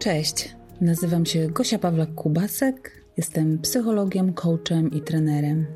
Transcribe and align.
Cześć, 0.00 0.54
nazywam 0.80 1.26
się 1.26 1.48
Gosia 1.48 1.78
Pawlak-Kubasek, 1.78 2.74
jestem 3.16 3.58
psychologiem, 3.58 4.32
coachem 4.32 4.90
i 4.90 5.00
trenerem. 5.00 5.66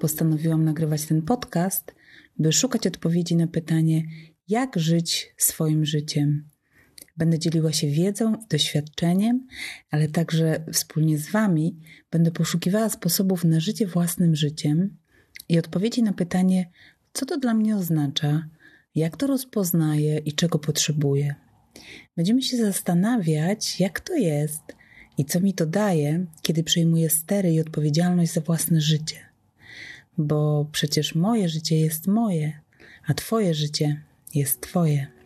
Postanowiłam 0.00 0.64
nagrywać 0.64 1.06
ten 1.06 1.22
podcast, 1.22 1.94
by 2.38 2.52
szukać 2.52 2.86
odpowiedzi 2.86 3.36
na 3.36 3.46
pytanie, 3.46 4.02
jak 4.48 4.78
żyć 4.78 5.34
swoim 5.36 5.84
życiem. 5.84 6.48
Będę 7.16 7.38
dzieliła 7.38 7.72
się 7.72 7.86
wiedzą 7.86 8.34
i 8.34 8.46
doświadczeniem, 8.50 9.46
ale 9.90 10.08
także 10.08 10.64
wspólnie 10.72 11.18
z 11.18 11.30
Wami 11.30 11.78
będę 12.10 12.30
poszukiwała 12.30 12.88
sposobów 12.88 13.44
na 13.44 13.60
życie 13.60 13.86
własnym 13.86 14.36
życiem 14.36 14.96
i 15.48 15.58
odpowiedzi 15.58 16.02
na 16.02 16.12
pytanie, 16.12 16.70
co 17.12 17.26
to 17.26 17.38
dla 17.38 17.54
mnie 17.54 17.76
oznacza, 17.76 18.48
jak 18.94 19.16
to 19.16 19.26
rozpoznaję 19.26 20.18
i 20.18 20.32
czego 20.32 20.58
potrzebuję. 20.58 21.34
Będziemy 22.16 22.42
się 22.42 22.56
zastanawiać, 22.56 23.80
jak 23.80 24.00
to 24.00 24.14
jest 24.14 24.62
i 25.18 25.24
co 25.24 25.40
mi 25.40 25.54
to 25.54 25.66
daje, 25.66 26.26
kiedy 26.42 26.64
przejmuję 26.64 27.10
stery 27.10 27.52
i 27.52 27.60
odpowiedzialność 27.60 28.32
za 28.32 28.40
własne 28.40 28.80
życie. 28.80 29.16
Bo 30.18 30.66
przecież 30.72 31.14
moje 31.14 31.48
życie 31.48 31.80
jest 31.80 32.06
moje, 32.06 32.60
a 33.06 33.14
Twoje 33.14 33.54
życie 33.54 34.02
jest 34.34 34.60
Twoje. 34.60 35.21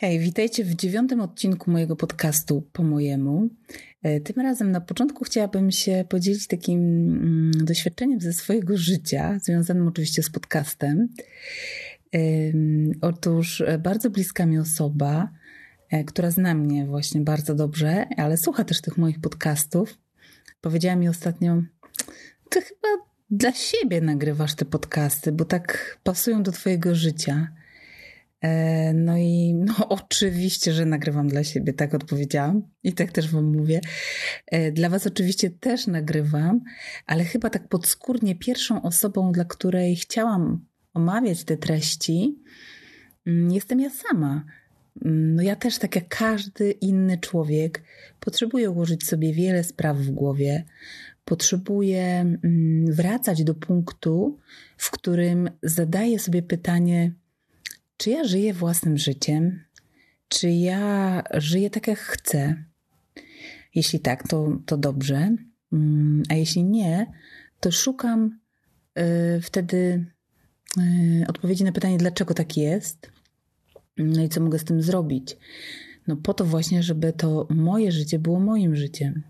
Hej, 0.00 0.18
witajcie 0.18 0.64
w 0.64 0.74
dziewiątym 0.74 1.20
odcinku 1.20 1.70
mojego 1.70 1.96
podcastu 1.96 2.68
po 2.72 2.82
mojemu. 2.82 3.48
E, 4.02 4.20
tym 4.20 4.42
razem 4.42 4.70
na 4.70 4.80
początku 4.80 5.24
chciałabym 5.24 5.70
się 5.70 6.04
podzielić 6.08 6.46
takim 6.46 6.80
mm, 6.80 7.50
doświadczeniem 7.64 8.20
ze 8.20 8.32
swojego 8.32 8.76
życia, 8.76 9.38
związanym 9.42 9.88
oczywiście 9.88 10.22
z 10.22 10.30
podcastem. 10.30 11.08
Otóż 13.00 13.60
e, 13.60 13.78
bardzo 13.78 14.10
bliska 14.10 14.46
mi 14.46 14.58
osoba, 14.58 15.30
e, 15.90 16.04
która 16.04 16.30
zna 16.30 16.54
mnie 16.54 16.86
właśnie 16.86 17.20
bardzo 17.20 17.54
dobrze, 17.54 18.06
ale 18.16 18.36
słucha 18.36 18.64
też 18.64 18.80
tych 18.80 18.98
moich 18.98 19.20
podcastów, 19.20 19.98
powiedziała 20.60 20.96
mi 20.96 21.08
ostatnio: 21.08 21.62
Ty 22.50 22.60
chyba 22.60 22.88
dla 23.30 23.52
siebie 23.52 24.00
nagrywasz 24.00 24.54
te 24.54 24.64
podcasty, 24.64 25.32
bo 25.32 25.44
tak 25.44 25.98
pasują 26.02 26.42
do 26.42 26.52
Twojego 26.52 26.94
życia. 26.94 27.57
E, 28.40 28.94
no 28.94 29.16
i 29.16 29.54
no, 29.54 29.88
oczywiście, 29.88 30.72
że 30.72 30.86
nagrywam 30.86 31.28
dla 31.28 31.44
siebie, 31.44 31.72
tak 31.72 31.94
odpowiedziałam 31.94 32.62
i 32.82 32.92
tak 32.92 33.12
też 33.12 33.30
Wam 33.30 33.56
mówię. 33.56 33.80
E, 34.46 34.72
dla 34.72 34.88
Was 34.88 35.06
oczywiście 35.06 35.50
też 35.50 35.86
nagrywam, 35.86 36.60
ale 37.06 37.24
chyba 37.24 37.50
tak 37.50 37.68
podskórnie 37.68 38.36
pierwszą 38.36 38.82
osobą, 38.82 39.32
dla 39.32 39.44
której 39.44 39.96
chciałam 39.96 40.66
omawiać 40.94 41.44
te 41.44 41.56
treści, 41.56 42.38
mm, 43.26 43.50
jestem 43.50 43.80
ja 43.80 43.90
sama. 43.90 44.44
Mm, 45.04 45.34
no 45.34 45.42
ja 45.42 45.56
też, 45.56 45.78
tak 45.78 45.96
jak 45.96 46.08
każdy 46.08 46.70
inny 46.70 47.18
człowiek, 47.18 47.82
potrzebuję 48.20 48.70
ułożyć 48.70 49.06
sobie 49.06 49.32
wiele 49.32 49.64
spraw 49.64 49.96
w 49.96 50.10
głowie. 50.10 50.64
Potrzebuję 51.24 52.04
mm, 52.04 52.92
wracać 52.92 53.44
do 53.44 53.54
punktu, 53.54 54.38
w 54.76 54.90
którym 54.90 55.50
zadaję 55.62 56.18
sobie 56.18 56.42
pytanie, 56.42 57.12
czy 57.98 58.10
ja 58.10 58.24
żyję 58.24 58.54
własnym 58.54 58.98
życiem? 58.98 59.64
Czy 60.28 60.50
ja 60.50 61.22
żyję 61.34 61.70
tak, 61.70 61.86
jak 61.86 61.98
chcę? 61.98 62.64
Jeśli 63.74 64.00
tak, 64.00 64.28
to, 64.28 64.58
to 64.66 64.76
dobrze. 64.76 65.36
Mm, 65.72 66.22
a 66.28 66.34
jeśli 66.34 66.64
nie, 66.64 67.06
to 67.60 67.72
szukam 67.72 68.38
y, 68.98 69.40
wtedy 69.40 70.06
y, 70.78 71.26
odpowiedzi 71.28 71.64
na 71.64 71.72
pytanie, 71.72 71.98
dlaczego 71.98 72.34
tak 72.34 72.56
jest. 72.56 73.12
No 73.96 74.22
i 74.22 74.28
co 74.28 74.40
mogę 74.40 74.58
z 74.58 74.64
tym 74.64 74.82
zrobić? 74.82 75.36
No 76.06 76.16
po 76.16 76.34
to 76.34 76.44
właśnie, 76.44 76.82
żeby 76.82 77.12
to 77.12 77.46
moje 77.50 77.92
życie 77.92 78.18
było 78.18 78.40
moim 78.40 78.76
życiem. 78.76 79.22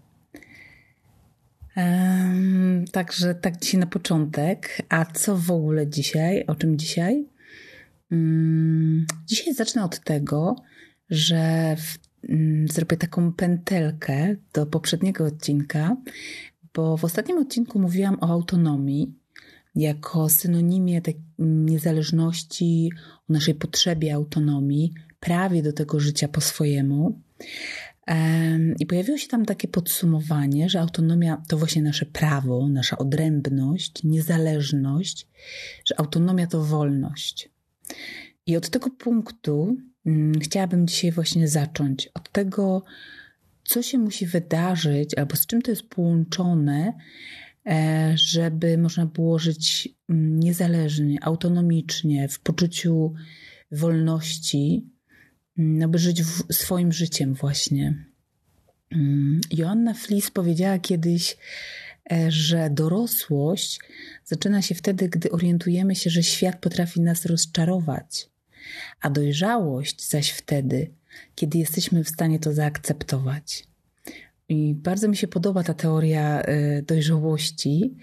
Także 2.93 3.35
tak 3.35 3.61
dzisiaj 3.61 3.81
na 3.81 3.87
początek. 3.87 4.83
A 4.89 5.05
co 5.05 5.37
w 5.37 5.51
ogóle 5.51 5.87
dzisiaj? 5.87 6.47
O 6.47 6.55
czym 6.55 6.79
dzisiaj? 6.79 7.27
Mm, 8.13 9.07
dzisiaj 9.27 9.55
zacznę 9.55 9.85
od 9.85 10.01
tego, 10.01 10.57
że 11.11 11.77
w, 11.77 11.99
mm, 12.29 12.69
zrobię 12.69 12.97
taką 12.97 13.33
pętelkę 13.33 14.37
do 14.53 14.67
poprzedniego 14.67 15.25
odcinka, 15.25 15.97
bo 16.75 16.97
w 16.97 17.05
ostatnim 17.05 17.39
odcinku 17.39 17.79
mówiłam 17.79 18.19
o 18.21 18.29
autonomii 18.29 19.15
jako 19.75 20.29
synonimie 20.29 21.03
tej 21.03 21.21
niezależności, 21.39 22.91
o 23.31 23.33
naszej 23.33 23.55
potrzebie 23.55 24.15
autonomii, 24.15 24.93
prawie 25.21 25.63
do 25.63 25.73
tego 25.73 26.01
życia 26.01 26.29
po 26.29 26.41
swojemu. 26.41 27.21
I 28.79 28.87
pojawiło 28.87 29.19
się 29.19 29.29
tam 29.29 29.45
takie 29.45 29.69
podsumowanie, 29.69 30.69
że 30.69 30.81
autonomia 30.81 31.43
to 31.49 31.59
właśnie 31.59 31.83
nasze 31.83 32.07
prawo, 32.07 32.69
nasza 32.69 32.99
odrębność, 32.99 34.05
niezależność, 34.05 35.27
że 35.85 36.01
autonomia 36.01 36.47
to 36.47 36.65
wolność. 36.65 37.51
I 38.47 38.57
od 38.57 38.71
tego 38.71 38.91
punktu 38.91 39.77
hmm, 40.05 40.41
chciałabym 40.41 40.87
dzisiaj 40.87 41.13
właśnie 41.13 41.49
zacząć. 41.49 42.09
Od 42.15 42.33
tego, 42.33 42.85
co 43.65 43.83
się 43.83 43.99
musi 43.99 44.27
wydarzyć, 44.27 45.15
albo 45.15 45.37
z 45.37 45.47
czym 45.47 45.63
to 45.63 45.71
jest 45.71 45.89
połączone, 45.89 46.93
e, 47.67 48.13
żeby 48.17 48.79
można 48.79 49.07
było 49.07 49.39
żyć 49.39 49.89
mm, 50.09 50.41
niezależnie, 50.41 51.19
autonomicznie, 51.25 52.29
w 52.29 52.41
poczuciu 52.41 53.15
wolności, 53.73 54.87
mm, 55.59 55.83
aby 55.83 55.99
żyć 55.99 56.23
swoim 56.51 56.93
życiem 56.93 57.35
właśnie. 57.35 58.05
Mm, 58.93 59.41
Joanna 59.51 59.95
Flis 59.95 60.31
powiedziała 60.31 60.79
kiedyś, 60.79 61.37
że 62.29 62.71
dorosłość 62.71 63.81
zaczyna 64.25 64.63
się 64.63 64.75
wtedy, 64.75 65.09
gdy 65.09 65.31
orientujemy 65.31 65.95
się, 65.95 66.11
że 66.11 66.23
świat 66.23 66.61
potrafi 66.61 67.01
nas 67.01 67.27
rozczarować, 67.27 68.29
a 69.01 69.11
dojrzałość 69.11 70.09
zaś 70.09 70.31
wtedy, 70.31 70.91
kiedy 71.35 71.59
jesteśmy 71.59 72.05
w 72.05 72.09
stanie 72.09 72.39
to 72.39 72.53
zaakceptować. 72.53 73.65
I 74.49 74.75
bardzo 74.75 75.09
mi 75.09 75.17
się 75.17 75.29
podoba 75.29 75.63
ta 75.63 75.75
teoria 75.75 76.43
e, 76.43 76.83
dojrzałości. 76.83 77.97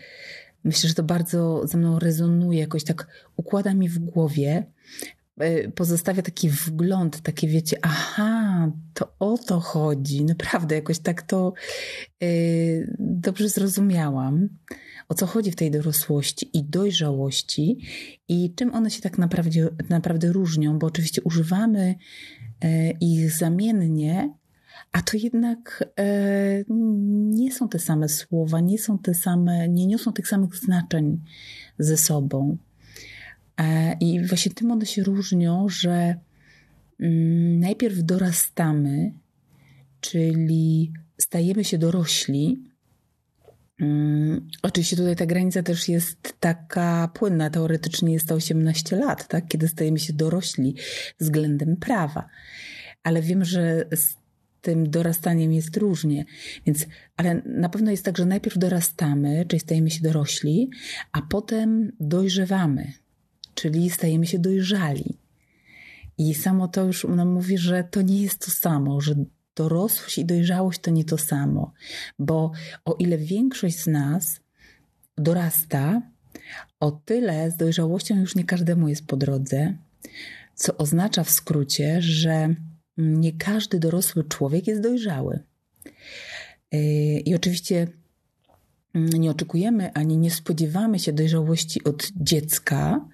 Myślę, 0.63 0.89
że 0.89 0.95
to 0.95 1.03
bardzo 1.03 1.67
ze 1.67 1.77
mną 1.77 1.99
rezonuje, 1.99 2.59
jakoś 2.59 2.83
tak 2.83 3.07
układa 3.35 3.73
mi 3.73 3.89
w 3.89 3.99
głowie, 3.99 4.63
pozostawia 5.75 6.21
taki 6.21 6.49
wgląd, 6.49 7.21
takie 7.21 7.47
wiecie, 7.47 7.77
aha, 7.81 8.71
to 8.93 9.15
o 9.19 9.37
to 9.37 9.59
chodzi. 9.59 10.25
Naprawdę 10.25 10.75
jakoś 10.75 10.99
tak 10.99 11.21
to 11.21 11.53
yy, 12.21 12.95
dobrze 12.99 13.49
zrozumiałam, 13.49 14.49
o 15.09 15.13
co 15.13 15.25
chodzi 15.25 15.51
w 15.51 15.55
tej 15.55 15.71
dorosłości 15.71 16.57
i 16.57 16.63
dojrzałości 16.63 17.77
i 18.27 18.53
czym 18.55 18.73
one 18.73 18.91
się 18.91 19.01
tak 19.01 19.17
naprawdę, 19.17 19.69
naprawdę 19.89 20.31
różnią, 20.31 20.79
bo 20.79 20.87
oczywiście 20.87 21.21
używamy 21.21 21.95
yy, 22.63 22.69
ich 23.01 23.31
zamiennie, 23.31 24.33
a 24.91 25.01
to 25.01 25.17
jednak 25.17 25.89
nie 27.29 27.51
są 27.51 27.69
te 27.69 27.79
same 27.79 28.09
słowa, 28.09 28.59
nie 28.59 28.79
są 28.79 28.99
te 28.99 29.13
same, 29.13 29.69
nie 29.69 29.87
niosą 29.87 30.13
tych 30.13 30.27
samych 30.27 30.55
znaczeń 30.55 31.21
ze 31.79 31.97
sobą. 31.97 32.57
E, 33.59 33.97
I 33.99 34.27
właśnie 34.27 34.51
tym 34.51 34.71
one 34.71 34.85
się 34.85 35.03
różnią, 35.03 35.69
że 35.69 36.15
mm, 36.99 37.59
najpierw 37.59 38.03
dorastamy, 38.03 39.11
czyli 40.01 40.93
stajemy 41.17 41.63
się 41.63 41.77
dorośli. 41.77 42.63
Mm, 43.79 44.47
oczywiście 44.63 44.95
tutaj 44.95 45.15
ta 45.15 45.25
granica 45.25 45.63
też 45.63 45.89
jest 45.89 46.33
taka 46.39 47.07
płynna, 47.13 47.49
teoretycznie 47.49 48.13
jest 48.13 48.27
to 48.27 48.35
18 48.35 48.95
lat, 48.95 49.27
tak? 49.27 49.47
kiedy 49.47 49.67
stajemy 49.67 49.99
się 49.99 50.13
dorośli 50.13 50.75
względem 51.19 51.77
prawa. 51.77 52.27
Ale 53.03 53.21
wiem, 53.21 53.45
że 53.45 53.85
z 53.95 54.15
tym 54.61 54.89
dorastaniem 54.89 55.53
jest 55.53 55.77
różnie. 55.77 56.25
Więc, 56.65 56.85
ale 57.17 57.41
na 57.45 57.69
pewno 57.69 57.91
jest 57.91 58.05
tak, 58.05 58.17
że 58.17 58.25
najpierw 58.25 58.57
dorastamy, 58.57 59.45
czyli 59.47 59.59
stajemy 59.59 59.91
się 59.91 60.01
dorośli, 60.01 60.69
a 61.11 61.21
potem 61.21 61.91
dojrzewamy 61.99 62.93
czyli 63.55 63.89
stajemy 63.89 64.25
się 64.25 64.39
dojrzali. 64.39 65.17
I 66.17 66.33
samo 66.33 66.67
to 66.67 66.83
już 66.83 67.03
nam 67.03 67.33
mówi, 67.33 67.57
że 67.57 67.83
to 67.83 68.01
nie 68.01 68.21
jest 68.21 68.45
to 68.45 68.51
samo, 68.51 69.01
że 69.01 69.15
dorosłość 69.55 70.17
i 70.17 70.25
dojrzałość 70.25 70.79
to 70.79 70.91
nie 70.91 71.05
to 71.05 71.17
samo, 71.17 71.73
bo 72.19 72.51
o 72.85 72.93
ile 72.93 73.17
większość 73.17 73.79
z 73.79 73.87
nas 73.87 74.39
dorasta, 75.17 76.01
o 76.79 76.91
tyle 76.91 77.51
z 77.51 77.57
dojrzałością 77.57 78.19
już 78.19 78.35
nie 78.35 78.43
każdemu 78.43 78.87
jest 78.87 79.05
po 79.05 79.17
drodze, 79.17 79.73
co 80.55 80.77
oznacza 80.77 81.23
w 81.23 81.29
skrócie, 81.29 82.01
że 82.01 82.55
nie 82.97 83.33
każdy 83.33 83.79
dorosły 83.79 84.23
człowiek 84.23 84.67
jest 84.67 84.81
dojrzały. 84.81 85.39
I 87.25 87.35
oczywiście 87.35 87.87
nie 88.93 89.31
oczekujemy 89.31 89.93
ani 89.93 90.17
nie 90.17 90.31
spodziewamy 90.31 90.99
się 90.99 91.13
dojrzałości 91.13 91.83
od 91.83 92.11
dziecka, 92.15 93.05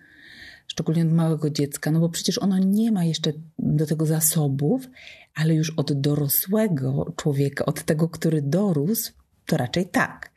szczególnie 0.71 1.01
od 1.01 1.11
małego 1.11 1.49
dziecka, 1.49 1.91
no 1.91 1.99
bo 1.99 2.09
przecież 2.09 2.37
ono 2.37 2.57
nie 2.57 2.91
ma 2.91 3.05
jeszcze 3.05 3.31
do 3.59 3.85
tego 3.85 4.05
zasobów, 4.05 4.87
ale 5.35 5.53
już 5.53 5.69
od 5.69 6.01
dorosłego 6.01 7.13
człowieka, 7.15 7.65
od 7.65 7.83
tego, 7.83 8.09
który 8.09 8.41
dorósł, 8.41 9.11
to 9.45 9.57
raczej 9.57 9.85
tak. 9.89 10.31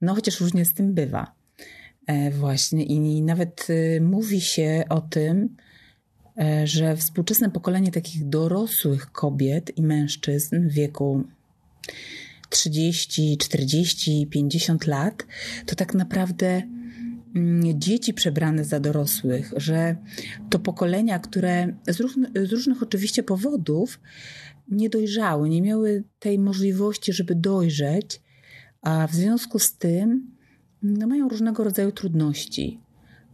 No 0.00 0.14
chociaż 0.14 0.40
różnie 0.40 0.64
z 0.64 0.74
tym 0.74 0.94
bywa. 0.94 1.32
E, 2.06 2.30
właśnie 2.30 2.84
i 2.84 3.22
nawet 3.22 3.70
y, 3.70 4.00
mówi 4.00 4.40
się 4.40 4.84
o 4.88 5.00
tym, 5.00 5.56
e, 6.38 6.66
że 6.66 6.96
współczesne 6.96 7.50
pokolenie 7.50 7.92
takich 7.92 8.28
dorosłych 8.28 9.12
kobiet 9.12 9.78
i 9.78 9.82
mężczyzn 9.82 10.68
w 10.68 10.72
wieku 10.72 11.24
30, 12.48 13.38
40, 13.38 14.26
50 14.26 14.86
lat, 14.86 15.26
to 15.66 15.74
tak 15.74 15.94
naprawdę 15.94 16.62
dzieci 17.74 18.14
przebrane 18.14 18.64
za 18.64 18.80
dorosłych, 18.80 19.52
że 19.56 19.96
to 20.50 20.58
pokolenia, 20.58 21.18
które 21.18 21.76
z, 21.88 21.96
z 22.48 22.52
różnych 22.52 22.82
oczywiście 22.82 23.22
powodów 23.22 24.00
nie 24.68 24.90
dojrzały, 24.90 25.48
nie 25.48 25.62
miały 25.62 26.04
tej 26.18 26.38
możliwości, 26.38 27.12
żeby 27.12 27.34
dojrzeć, 27.34 28.22
a 28.82 29.06
w 29.06 29.14
związku 29.14 29.58
z 29.58 29.76
tym 29.76 30.36
no, 30.82 31.06
mają 31.06 31.28
różnego 31.28 31.64
rodzaju 31.64 31.92
trudności. 31.92 32.80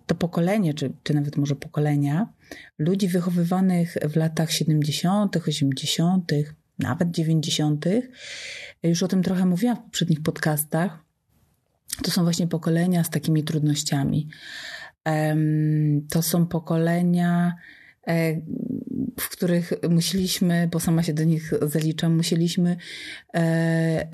To 0.06 0.14
pokolenie, 0.14 0.74
czy, 0.74 0.92
czy 1.02 1.14
nawet 1.14 1.36
może 1.36 1.56
pokolenia 1.56 2.32
ludzi 2.78 3.08
wychowywanych 3.08 3.96
w 4.08 4.16
latach 4.16 4.52
70., 4.52 5.36
80., 5.36 6.32
nawet 6.78 7.10
90., 7.10 7.84
już 8.82 9.02
o 9.02 9.08
tym 9.08 9.22
trochę 9.22 9.46
mówiłam 9.46 9.76
w 9.76 9.82
poprzednich 9.82 10.22
podcastach, 10.22 11.03
to 12.02 12.10
są 12.10 12.22
właśnie 12.22 12.46
pokolenia 12.46 13.04
z 13.04 13.10
takimi 13.10 13.44
trudnościami. 13.44 14.28
To 16.10 16.22
są 16.22 16.46
pokolenia, 16.46 17.54
e, 18.06 18.40
w 19.20 19.28
których 19.28 19.72
musieliśmy, 19.90 20.68
bo 20.72 20.80
sama 20.80 21.02
się 21.02 21.14
do 21.14 21.24
nich 21.24 21.52
zaliczam, 21.62 22.16
musieliśmy 22.16 22.76
e, 23.34 24.08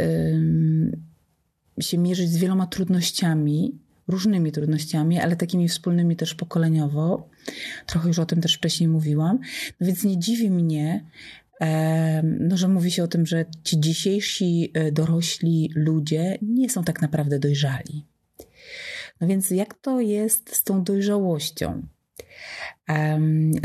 się 1.81 1.99
mierzyć 1.99 2.31
z 2.31 2.37
wieloma 2.37 2.67
trudnościami, 2.67 3.78
różnymi 4.08 4.52
trudnościami, 4.52 5.19
ale 5.19 5.37
takimi 5.37 5.69
wspólnymi 5.69 6.17
też 6.17 6.34
pokoleniowo. 6.34 7.28
Trochę 7.87 8.08
już 8.08 8.19
o 8.19 8.26
tym 8.26 8.40
też 8.40 8.55
wcześniej 8.55 8.88
mówiłam. 8.88 9.38
No 9.81 9.87
więc 9.87 10.05
nie 10.05 10.19
dziwi 10.19 10.50
mnie, 10.50 11.05
no, 12.22 12.56
że 12.56 12.68
mówi 12.68 12.90
się 12.90 13.04
o 13.04 13.08
tym, 13.08 13.26
że 13.26 13.44
ci 13.64 13.80
dzisiejsi 13.80 14.70
e, 14.74 14.92
dorośli 14.92 15.70
ludzie 15.74 16.38
nie 16.42 16.70
są 16.70 16.84
tak 16.84 17.02
naprawdę 17.02 17.38
dojrzali. 17.38 18.06
No 19.20 19.26
więc 19.26 19.50
jak 19.50 19.74
to 19.74 20.00
jest 20.00 20.56
z 20.56 20.64
tą 20.64 20.84
dojrzałością? 20.84 21.82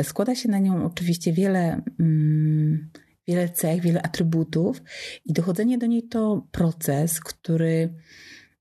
Składa 0.04 0.36
się 0.36 0.50
na 0.50 0.60
nią 0.60 0.86
oczywiście 0.86 1.34
wiele, 1.34 1.82
mm, 2.00 2.90
wiele 3.28 3.50
cech, 3.50 3.82
wiele 3.82 4.02
atrybutów, 4.02 4.82
i 5.26 5.34
dochodzenie 5.34 5.78
do 5.78 5.86
niej 5.86 6.04
to 6.04 6.48
proces, 6.52 7.20
który 7.20 7.94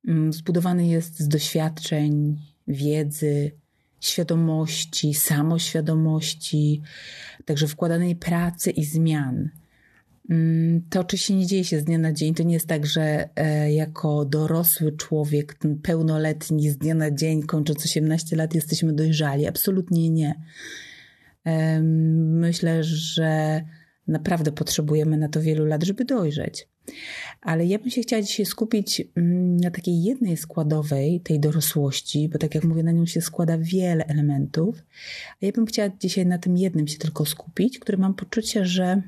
mm, 0.08 0.32
zbudowany 0.32 0.86
jest 0.86 1.20
z 1.20 1.28
doświadczeń, 1.28 2.36
wiedzy, 2.68 3.52
świadomości, 4.00 5.14
samoświadomości, 5.14 6.82
także 7.44 7.66
wkładanej 7.66 8.16
pracy 8.16 8.70
i 8.70 8.84
zmian. 8.84 9.50
Mm, 10.30 10.82
to 10.90 11.00
oczywiście 11.00 11.36
nie 11.36 11.46
dzieje 11.46 11.64
się 11.64 11.80
z 11.80 11.84
dnia 11.84 11.98
na 11.98 12.12
dzień. 12.12 12.34
To 12.34 12.42
nie 12.42 12.54
jest 12.54 12.66
tak, 12.66 12.86
że 12.86 13.28
e, 13.36 13.72
jako 13.72 14.24
dorosły 14.24 14.92
człowiek, 14.92 15.58
pełnoletni, 15.82 16.70
z 16.70 16.78
dnia 16.78 16.94
na 16.94 17.10
dzień, 17.10 17.42
kończąc 17.42 17.84
18 17.84 18.36
lat, 18.36 18.54
jesteśmy 18.54 18.92
dojrzali. 18.92 19.46
Absolutnie 19.46 20.10
nie. 20.10 20.34
Myślę, 22.16 22.84
że 22.84 23.62
naprawdę 24.08 24.52
potrzebujemy 24.52 25.16
na 25.16 25.28
to 25.28 25.40
wielu 25.40 25.64
lat, 25.64 25.82
żeby 25.82 26.04
dojrzeć. 26.04 26.68
Ale 27.40 27.66
ja 27.66 27.78
bym 27.78 27.90
się 27.90 28.02
chciała 28.02 28.22
dzisiaj 28.22 28.46
skupić 28.46 29.02
mm, 29.14 29.56
na 29.56 29.70
takiej 29.70 30.02
jednej 30.02 30.36
składowej 30.36 31.20
tej 31.20 31.40
dorosłości, 31.40 32.28
bo 32.28 32.38
tak 32.38 32.54
jak 32.54 32.64
mówię, 32.64 32.82
na 32.82 32.92
nią 32.92 33.06
się 33.06 33.20
składa 33.20 33.58
wiele 33.58 34.06
elementów. 34.06 34.82
A 35.42 35.46
ja 35.46 35.52
bym 35.52 35.66
chciała 35.66 35.88
dzisiaj 36.00 36.26
na 36.26 36.38
tym 36.38 36.56
jednym 36.56 36.88
się 36.88 36.98
tylko 36.98 37.24
skupić, 37.24 37.78
który 37.78 37.98
mam 37.98 38.14
poczucie, 38.14 38.66
że 38.66 39.02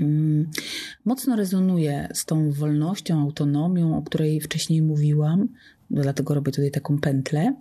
mm, 0.00 0.50
mocno 1.04 1.36
rezonuje 1.36 2.08
z 2.14 2.24
tą 2.24 2.52
wolnością, 2.52 3.20
autonomią, 3.20 3.98
o 3.98 4.02
której 4.02 4.40
wcześniej 4.40 4.82
mówiłam. 4.82 5.48
Dlatego 5.90 6.34
robię 6.34 6.52
tutaj 6.52 6.70
taką 6.70 6.98
pętlę 6.98 7.54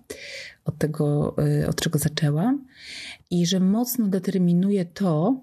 od 0.65 0.77
tego, 0.77 1.35
y, 1.61 1.67
od 1.67 1.81
czego 1.81 1.99
zaczęłam. 1.99 2.65
I 3.31 3.45
że 3.45 3.59
mocno 3.59 4.07
determinuje 4.07 4.85
to, 4.85 5.41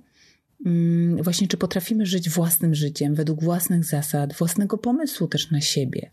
właśnie 1.22 1.48
czy 1.48 1.56
potrafimy 1.56 2.06
żyć 2.06 2.30
własnym 2.30 2.74
życiem, 2.74 3.14
według 3.14 3.44
własnych 3.44 3.84
zasad, 3.84 4.34
własnego 4.34 4.78
pomysłu 4.78 5.28
też 5.28 5.50
na 5.50 5.60
siebie. 5.60 6.10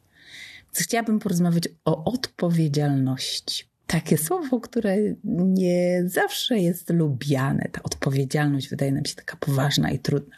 Chciałabym 0.74 1.20
porozmawiać 1.20 1.64
o 1.86 2.04
odpowiedzialności. 2.04 3.66
Takie 3.88 4.18
słowo, 4.28 4.60
które 4.60 4.98
nie 5.24 6.04
zawsze 6.06 6.60
jest 6.60 6.90
lubiane. 6.90 7.70
Ta 7.72 7.84
odpowiedzialność 7.84 8.70
wydaje 8.70 8.92
nam 8.92 9.06
się 9.06 9.16
taka 9.16 9.38
poważna 9.38 9.92
i 9.92 10.00
trudna. 10.00 10.36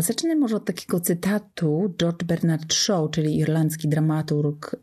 Zacznę 0.00 0.36
może 0.36 0.56
od 0.56 0.64
takiego 0.64 1.00
cytatu 1.00 1.94
George 1.98 2.24
Bernard 2.24 2.74
Shaw, 2.74 3.10
czyli 3.10 3.38
irlandzki 3.38 3.88
dramaturg 3.88 4.76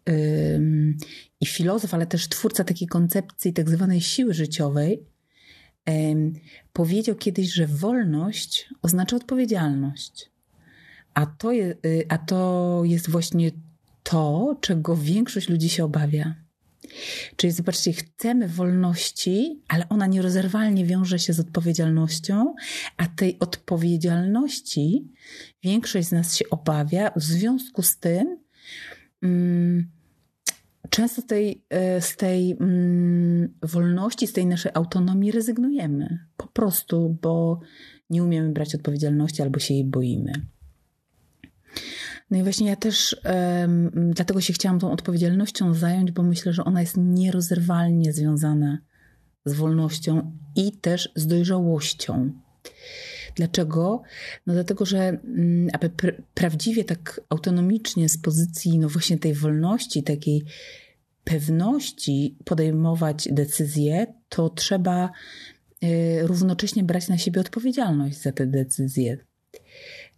i 1.41 1.45
filozof, 1.45 1.93
ale 1.93 2.07
też 2.07 2.29
twórca 2.29 2.63
takiej 2.63 2.87
koncepcji 2.87 3.53
tak 3.53 3.69
zwanej 3.69 4.01
siły 4.01 4.33
życiowej, 4.33 5.03
powiedział 6.73 7.15
kiedyś, 7.15 7.53
że 7.53 7.67
wolność 7.67 8.69
oznacza 8.81 9.15
odpowiedzialność. 9.15 10.31
A 11.13 11.25
to, 11.25 11.51
je, 11.51 11.75
y, 11.85 12.05
a 12.09 12.17
to 12.17 12.81
jest 12.85 13.09
właśnie 13.09 13.51
to, 14.03 14.57
czego 14.61 14.97
większość 14.97 15.49
ludzi 15.49 15.69
się 15.69 15.85
obawia. 15.85 16.35
Czyli 17.35 17.53
zobaczcie, 17.53 17.93
chcemy 17.93 18.47
wolności, 18.47 19.61
ale 19.67 19.89
ona 19.89 20.07
nierozerwalnie 20.07 20.85
wiąże 20.85 21.19
się 21.19 21.33
z 21.33 21.39
odpowiedzialnością, 21.39 22.55
a 22.97 23.07
tej 23.07 23.39
odpowiedzialności 23.39 25.07
większość 25.63 26.07
z 26.07 26.11
nas 26.11 26.35
się 26.35 26.45
obawia. 26.49 27.11
W 27.15 27.23
związku 27.23 27.81
z 27.81 27.97
tym, 27.97 28.37
mm, 29.23 29.91
często 30.89 31.21
z 31.21 31.25
tej, 31.25 31.65
e, 31.69 32.01
z 32.01 32.15
tej 32.15 32.51
mm, 32.51 33.53
wolności, 33.63 34.27
z 34.27 34.33
tej 34.33 34.45
naszej 34.45 34.71
autonomii 34.73 35.31
rezygnujemy. 35.31 36.19
Po 36.37 36.47
prostu, 36.47 37.17
bo 37.21 37.59
nie 38.09 38.23
umiemy 38.23 38.49
brać 38.49 38.75
odpowiedzialności 38.75 39.41
albo 39.41 39.59
się 39.59 39.73
jej 39.73 39.85
boimy. 39.85 40.33
No 42.31 42.37
i 42.37 42.43
właśnie 42.43 42.67
ja 42.67 42.75
też 42.75 43.21
dlatego 43.93 44.41
się 44.41 44.53
chciałam 44.53 44.79
tą 44.79 44.91
odpowiedzialnością 44.91 45.73
zająć, 45.73 46.11
bo 46.11 46.23
myślę, 46.23 46.53
że 46.53 46.65
ona 46.65 46.81
jest 46.81 46.97
nierozerwalnie 46.97 48.13
związana 48.13 48.77
z 49.45 49.53
wolnością 49.53 50.31
i 50.55 50.71
też 50.71 51.11
z 51.15 51.27
dojrzałością. 51.27 52.31
Dlaczego? 53.39 54.01
No 54.47 54.53
dlatego, 54.53 54.85
że 54.85 54.99
mm, 54.99 55.69
aby 55.73 55.89
pr 55.89 56.23
prawdziwie 56.33 56.83
tak 56.83 57.21
autonomicznie 57.29 58.09
z 58.09 58.17
pozycji 58.17 58.79
no 58.79 58.89
właśnie 58.89 59.17
tej 59.17 59.33
wolności, 59.33 60.03
takiej 60.03 60.43
pewności 61.23 62.37
podejmować 62.45 63.27
decyzje, 63.31 64.13
to 64.29 64.49
trzeba 64.49 65.11
y, 65.83 66.19
równocześnie 66.27 66.83
brać 66.83 67.07
na 67.07 67.17
siebie 67.17 67.41
odpowiedzialność 67.41 68.21
za 68.21 68.31
te 68.31 68.47
decyzje. 68.47 69.17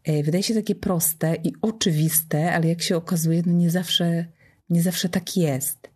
Y, 0.10 0.24
wydaje 0.24 0.44
się 0.44 0.54
takie 0.54 0.76
proste 0.76 1.36
i 1.44 1.54
oczywiste, 1.62 2.54
ale 2.54 2.68
jak 2.68 2.82
się 2.82 2.98
okazuje, 2.98 3.44
no 3.46 3.54
nie 3.54 3.70
zawsze, 3.70 4.26
nie 4.70 4.82
zawsze 4.82 5.10
tak 5.10 5.38
jest. 5.38 5.91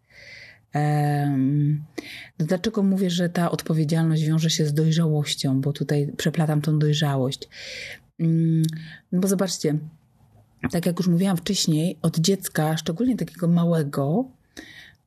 No 2.39 2.46
dlaczego 2.46 2.84
mówię, 2.84 3.10
że 3.10 3.29
ta 3.29 3.51
odpowiedzialność 3.51 4.24
wiąże 4.24 4.50
się 4.50 4.65
z 4.65 4.74
dojrzałością, 4.74 5.62
bo 5.62 5.74
tutaj 5.74 6.13
przeplatam 6.17 6.62
tą 6.62 6.79
dojrzałość? 6.79 7.50
Mm, 8.20 8.63
no 9.12 9.20
bo 9.20 9.27
zobaczcie, 9.27 9.77
tak 10.72 10.86
jak 10.86 11.00
już 11.00 11.08
mówiłam 11.08 11.38
wcześniej, 11.38 11.98
od 12.01 12.17
dziecka, 12.17 12.77
szczególnie 12.77 13.15
takiego 13.15 13.48
małego, 13.48 14.25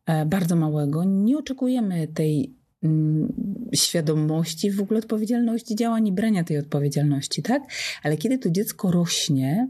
e, 0.06 0.26
bardzo 0.26 0.56
małego, 0.56 1.04
nie 1.04 1.38
oczekujemy 1.38 2.08
tej 2.08 2.54
mm, 2.82 3.32
świadomości, 3.74 4.70
w 4.70 4.80
ogóle 4.80 4.98
odpowiedzialności 4.98 5.76
działań 5.76 6.06
i 6.06 6.12
brania 6.12 6.44
tej 6.44 6.58
odpowiedzialności, 6.58 7.42
tak? 7.42 7.62
Ale 8.02 8.16
kiedy 8.16 8.38
to 8.38 8.50
dziecko 8.50 8.90
rośnie, 8.90 9.68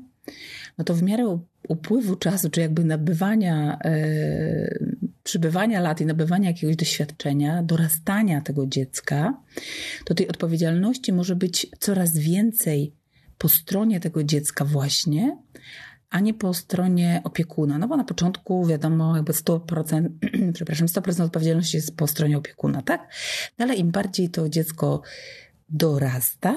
no 0.79 0.85
to 0.85 0.95
w 0.95 1.03
miarę 1.03 1.39
upływu 1.69 2.17
czasu, 2.17 2.51
czy 2.51 2.61
jakby 2.61 2.85
nabywania, 2.85 3.79
e, 3.85 4.79
przybywania 5.25 5.81
lat 5.81 6.01
i 6.01 6.07
nabywania 6.07 6.49
jakiegoś 6.49 6.77
doświadczenia, 6.77 7.63
dorastania 7.63 8.41
tego 8.41 8.67
dziecka, 8.67 9.43
to 10.05 10.15
tej 10.15 10.29
odpowiedzialności 10.29 11.13
może 11.13 11.37
być 11.37 11.67
coraz 11.81 12.19
więcej 12.19 12.93
po 13.39 13.49
stronie 13.49 14.01
tego 14.01 14.25
dziecka 14.25 14.65
właśnie, 14.65 15.37
a 16.11 16.21
nie 16.21 16.35
po 16.35 16.55
stronie 16.55 17.21
opiekuna. 17.25 17.79
No 17.79 17.89
bo 17.89 17.97
na 17.97 18.05
początku 18.05 18.67
wiadomo, 18.67 19.17
jakby 19.17 19.33
100%, 19.33 20.09
przepraszam, 20.55 20.87
100% 20.87 21.23
odpowiedzialności 21.23 21.77
jest 21.77 21.97
po 21.97 22.07
stronie 22.07 22.39
opiekuna, 22.39 22.83
tak? 22.83 23.09
No 23.59 23.65
ale 23.65 23.75
im 23.75 23.91
bardziej 23.91 24.29
to 24.29 24.49
dziecko 24.49 25.03
dorasta, 25.69 26.57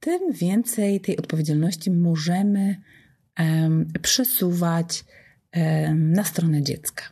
tym 0.00 0.32
więcej 0.32 1.00
tej 1.00 1.16
odpowiedzialności 1.16 1.90
możemy 1.90 2.76
przesuwać 4.02 5.04
na 5.94 6.24
stronę 6.24 6.62
dziecka. 6.62 7.04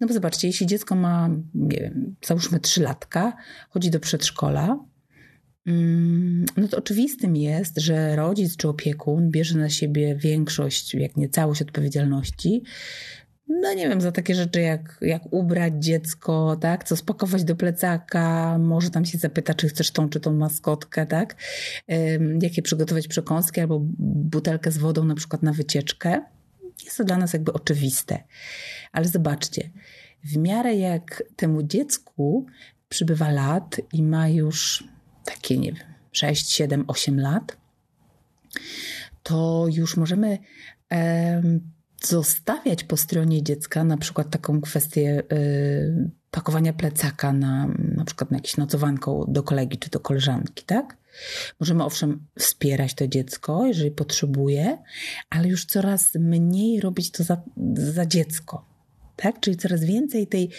No 0.00 0.06
bo 0.06 0.14
zobaczcie, 0.14 0.46
jeśli 0.46 0.66
dziecko 0.66 0.94
ma, 0.94 1.28
nie 1.54 1.80
wiem, 1.80 2.16
załóżmy 2.24 2.60
3 2.60 2.82
latka, 2.82 3.36
chodzi 3.70 3.90
do 3.90 4.00
przedszkola, 4.00 4.78
mm, 5.66 6.46
no 6.56 6.68
to 6.68 6.76
oczywistym 6.76 7.36
jest, 7.36 7.78
że 7.78 8.16
rodzic 8.16 8.56
czy 8.56 8.68
opiekun 8.68 9.30
bierze 9.30 9.58
na 9.58 9.70
siebie 9.70 10.16
większość, 10.16 10.94
jak 10.94 11.16
nie 11.16 11.28
całość 11.28 11.62
odpowiedzialności. 11.62 12.62
No 13.60 13.74
nie 13.74 13.88
wiem, 13.88 14.00
za 14.00 14.12
takie 14.12 14.34
rzeczy 14.34 14.60
jak, 14.60 14.98
jak 15.00 15.22
ubrać 15.32 15.74
dziecko, 15.78 16.56
tak, 16.60 16.84
co 16.84 16.96
spakować 16.96 17.44
do 17.44 17.56
plecaka, 17.56 18.58
może 18.58 18.90
tam 18.90 19.04
się 19.04 19.18
zapyta, 19.18 19.54
czy 19.54 19.68
chcesz 19.68 19.90
tą 19.90 20.08
czy 20.08 20.20
tą 20.20 20.32
maskotkę, 20.32 21.06
tak, 21.06 21.36
jakie 22.42 22.62
przygotować 22.62 23.08
przekąski 23.08 23.60
albo 23.60 23.80
butelkę 23.98 24.70
z 24.70 24.78
wodą 24.78 25.04
na 25.04 25.14
przykład 25.14 25.42
na 25.42 25.52
wycieczkę. 25.52 26.20
Jest 26.84 26.96
to 26.96 27.04
dla 27.04 27.16
nas 27.16 27.32
jakby 27.32 27.52
oczywiste. 27.52 28.24
Ale 28.92 29.08
zobaczcie, 29.08 29.70
w 30.24 30.36
miarę 30.36 30.74
jak 30.74 31.22
temu 31.36 31.62
dziecku 31.62 32.46
przybywa 32.88 33.30
lat 33.30 33.80
i 33.92 34.02
ma 34.02 34.28
już 34.28 34.84
takie, 35.24 35.58
nie 35.58 35.72
wiem, 35.72 35.86
6, 36.12 36.50
7, 36.50 36.84
8 36.88 37.20
lat, 37.20 37.56
to 39.22 39.66
już 39.70 39.96
możemy 39.96 40.38
zostawiać 42.06 42.84
po 42.84 42.96
stronie 42.96 43.42
dziecka 43.42 43.84
na 43.84 43.96
przykład 43.96 44.30
taką 44.30 44.60
kwestię 44.60 45.22
e, 45.32 45.36
pakowania 46.30 46.72
plecaka 46.72 47.32
na 47.32 47.68
na 47.78 48.04
przykład 48.04 48.30
na 48.30 48.36
jakieś 48.36 48.56
nocowanko 48.56 49.26
do 49.28 49.42
kolegi 49.42 49.78
czy 49.78 49.90
do 49.90 50.00
koleżanki, 50.00 50.64
tak? 50.64 50.96
Możemy 51.60 51.84
owszem 51.84 52.26
wspierać 52.38 52.94
to 52.94 53.08
dziecko, 53.08 53.66
jeżeli 53.66 53.90
potrzebuje, 53.90 54.78
ale 55.30 55.48
już 55.48 55.64
coraz 55.64 56.14
mniej 56.14 56.80
robić 56.80 57.10
to 57.10 57.24
za, 57.24 57.42
za 57.74 58.06
dziecko. 58.06 58.64
Tak? 59.16 59.40
Czyli 59.40 59.56
coraz 59.56 59.84
więcej 59.84 60.26
tej 60.26 60.50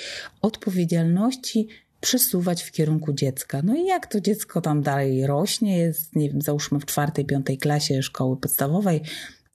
odpowiedzialności 0.42 1.68
przesuwać 2.02 2.64
w 2.64 2.72
kierunku 2.72 3.14
dziecka. 3.14 3.62
No 3.64 3.76
i 3.76 3.86
jak 3.86 4.08
to 4.08 4.22
dziecko 4.22 4.62
tam 4.62 4.82
dalej 4.82 5.28
rośnie, 5.28 5.78
jest, 5.78 6.16
nie 6.16 6.30
wiem, 6.30 6.42
załóżmy 6.42 6.80
w 6.80 6.86
czwartej, 6.86 7.26
piątej 7.26 7.58
klasie 7.58 8.04
szkoły 8.04 8.38
podstawowej 8.38 9.02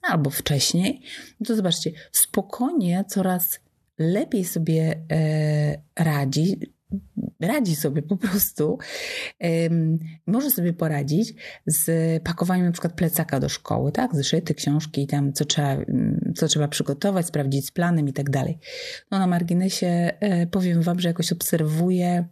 albo 0.01 0.29
wcześniej, 0.29 1.01
no 1.39 1.45
to 1.45 1.55
zobaczcie, 1.55 1.91
spokojnie 2.11 3.05
coraz 3.07 3.59
lepiej 3.97 4.45
sobie 4.45 5.01
e, 5.11 5.81
radzi, 5.95 6.59
radzi 7.39 7.75
sobie 7.75 8.01
po 8.01 8.17
prostu, 8.17 8.77
może 10.27 10.51
sobie 10.51 10.73
poradzić 10.73 11.33
z 11.65 12.23
pakowaniem 12.23 12.65
na 12.65 12.71
przykład 12.71 12.93
plecaka 12.93 13.39
do 13.39 13.49
szkoły, 13.49 13.91
tak? 13.91 14.15
Zeszyty, 14.15 14.53
książki, 14.53 15.07
tam 15.07 15.33
co 15.33 15.45
trzeba, 15.45 15.77
co 16.35 16.47
trzeba 16.47 16.67
przygotować, 16.67 17.25
sprawdzić 17.25 17.65
z 17.65 17.71
planem 17.71 18.07
i 18.07 18.13
tak 18.13 18.29
dalej. 18.29 18.57
No 19.11 19.19
na 19.19 19.27
marginesie 19.27 19.87
e, 20.19 20.47
powiem 20.47 20.81
wam, 20.81 20.99
że 20.99 21.07
jakoś 21.07 21.31
obserwuję 21.31 22.25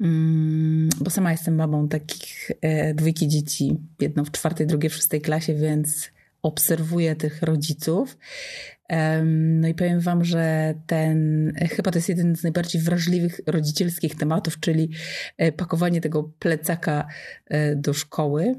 mm, 0.00 0.88
bo 1.00 1.10
sama 1.10 1.32
jestem 1.32 1.56
babą 1.56 1.88
takich 1.88 2.50
e, 2.60 2.94
dwójki 2.94 3.28
dzieci, 3.28 3.76
jedno 4.00 4.24
w 4.24 4.30
czwartej, 4.30 4.66
drugie 4.66 4.90
w 4.90 4.94
szóstej 4.94 5.20
klasie, 5.20 5.54
więc 5.54 6.10
obserwuję 6.42 7.16
tych 7.16 7.42
rodziców. 7.42 8.18
No 9.24 9.68
i 9.68 9.74
powiem 9.74 10.00
Wam, 10.00 10.24
że 10.24 10.74
ten 10.86 11.52
chyba 11.70 11.90
to 11.90 11.98
jest 11.98 12.08
jeden 12.08 12.36
z 12.36 12.42
najbardziej 12.42 12.82
wrażliwych 12.82 13.40
rodzicielskich 13.46 14.14
tematów, 14.14 14.60
czyli 14.60 14.90
e, 15.36 15.52
pakowanie 15.52 16.00
tego 16.00 16.32
plecaka 16.38 17.06
e, 17.46 17.76
do 17.76 17.94
szkoły. 17.94 18.54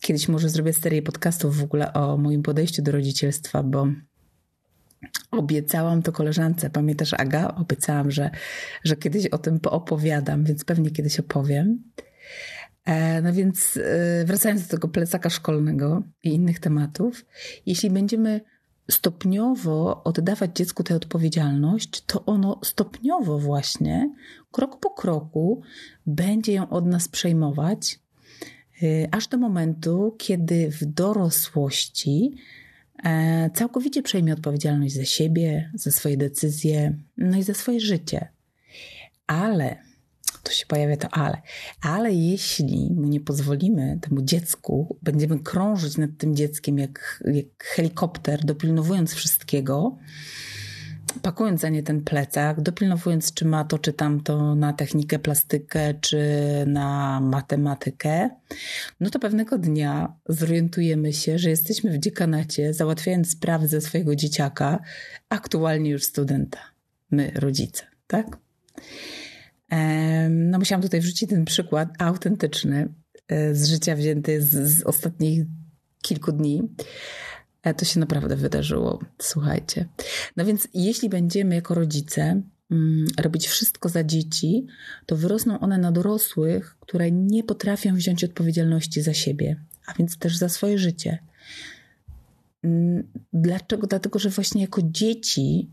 Kiedyś 0.00 0.28
może 0.28 0.48
zrobię 0.48 0.72
serię 0.72 1.02
podcastów 1.02 1.56
w 1.56 1.64
ogóle 1.64 1.92
o 1.92 2.16
moim 2.16 2.42
podejściu 2.42 2.82
do 2.82 2.92
rodzicielstwa, 2.92 3.62
bo 3.62 3.88
obiecałam 5.30 6.02
to 6.02 6.12
koleżance. 6.12 6.70
Pamiętasz, 6.70 7.14
Aga? 7.14 7.54
Obiecałam, 7.54 8.10
że, 8.10 8.30
że 8.84 8.96
kiedyś 8.96 9.26
o 9.26 9.38
tym 9.38 9.60
poopowiadam, 9.60 10.44
więc 10.44 10.64
pewnie 10.64 10.90
kiedyś 10.90 11.20
opowiem. 11.20 11.82
E, 12.84 13.22
no 13.22 13.32
więc 13.32 13.78
wracając 14.24 14.62
do 14.62 14.68
tego 14.68 14.88
plecaka 14.88 15.30
szkolnego 15.30 16.02
i 16.24 16.28
innych 16.28 16.60
tematów, 16.60 17.24
jeśli 17.66 17.90
będziemy 17.90 18.40
stopniowo 18.90 20.02
oddawać 20.04 20.50
dziecku 20.56 20.82
tę 20.82 20.96
odpowiedzialność, 20.96 22.04
to 22.06 22.24
ono 22.24 22.60
stopniowo 22.64 23.38
właśnie, 23.38 24.14
krok 24.50 24.80
po 24.80 24.90
kroku, 24.90 25.62
będzie 26.06 26.52
ją 26.52 26.68
od 26.68 26.86
nas 26.86 27.08
przejmować, 27.08 27.98
y, 28.82 29.08
aż 29.10 29.28
do 29.28 29.38
momentu, 29.38 30.16
kiedy 30.18 30.70
w 30.70 30.84
dorosłości 30.84 32.34
e, 33.04 33.50
całkowicie 33.54 34.02
przejmie 34.02 34.32
odpowiedzialność 34.32 34.94
za 34.94 35.04
siebie, 35.04 35.70
za 35.74 35.90
swoje 35.90 36.16
decyzje, 36.16 36.96
no 37.16 37.38
i 37.38 37.42
za 37.42 37.54
swoje 37.54 37.80
życie. 37.80 38.28
Ale 39.26 39.89
to 40.42 40.52
się 40.52 40.66
pojawia 40.66 40.96
to 40.96 41.08
ale. 41.08 41.42
Ale 41.82 42.12
jeśli 42.12 42.92
mu 42.94 43.06
nie 43.06 43.20
pozwolimy 43.20 43.98
temu 44.00 44.22
dziecku, 44.22 44.96
będziemy 45.02 45.38
krążyć 45.38 45.96
nad 45.96 46.10
tym 46.18 46.36
dzieckiem 46.36 46.78
jak, 46.78 47.22
jak 47.24 47.64
helikopter, 47.64 48.44
dopilnowując 48.44 49.14
wszystkiego, 49.14 49.96
pakując 51.22 51.60
za 51.60 51.68
nie 51.68 51.82
ten 51.82 52.00
plecak, 52.00 52.60
dopilnowując, 52.60 53.34
czy 53.34 53.44
ma 53.44 53.64
to, 53.64 53.78
czy 53.78 53.92
tamto 53.92 54.54
na 54.54 54.72
technikę, 54.72 55.18
plastykę, 55.18 55.94
czy 55.94 56.18
na 56.66 57.20
matematykę, 57.20 58.30
no 59.00 59.10
to 59.10 59.18
pewnego 59.18 59.58
dnia 59.58 60.12
zorientujemy 60.28 61.12
się, 61.12 61.38
że 61.38 61.50
jesteśmy 61.50 61.92
w 61.92 61.98
dziekanacie, 61.98 62.74
załatwiając 62.74 63.30
sprawy 63.30 63.68
ze 63.68 63.80
swojego 63.80 64.16
dzieciaka, 64.16 64.78
aktualnie 65.28 65.90
już 65.90 66.04
studenta. 66.04 66.58
My, 67.10 67.32
rodzice, 67.34 67.82
tak? 68.06 68.38
No 70.30 70.58
musiałam 70.58 70.82
tutaj 70.82 71.00
wrzucić 71.00 71.30
ten 71.30 71.44
przykład 71.44 71.88
autentyczny 71.98 72.88
e, 73.28 73.54
z 73.54 73.68
życia 73.68 73.96
wzięty 73.96 74.42
z, 74.42 74.78
z 74.78 74.82
ostatnich 74.82 75.44
kilku 76.02 76.32
dni. 76.32 76.62
E, 77.62 77.74
to 77.74 77.84
się 77.84 78.00
naprawdę 78.00 78.36
wydarzyło, 78.36 79.00
słuchajcie. 79.18 79.88
No 80.36 80.44
więc 80.44 80.68
jeśli 80.74 81.08
będziemy 81.08 81.54
jako 81.54 81.74
rodzice 81.74 82.42
mm, 82.70 83.06
robić 83.20 83.48
wszystko 83.48 83.88
za 83.88 84.04
dzieci, 84.04 84.66
to 85.06 85.16
wyrosną 85.16 85.60
one 85.60 85.78
na 85.78 85.92
dorosłych, 85.92 86.76
które 86.80 87.10
nie 87.10 87.44
potrafią 87.44 87.94
wziąć 87.94 88.24
odpowiedzialności 88.24 89.02
za 89.02 89.14
siebie, 89.14 89.56
a 89.86 89.94
więc 89.94 90.18
też 90.18 90.36
za 90.36 90.48
swoje 90.48 90.78
życie. 90.78 91.18
Mm, 92.64 93.08
dlaczego? 93.32 93.86
Dlatego, 93.86 94.18
że 94.18 94.30
właśnie 94.30 94.62
jako 94.62 94.80
dzieci 94.84 95.70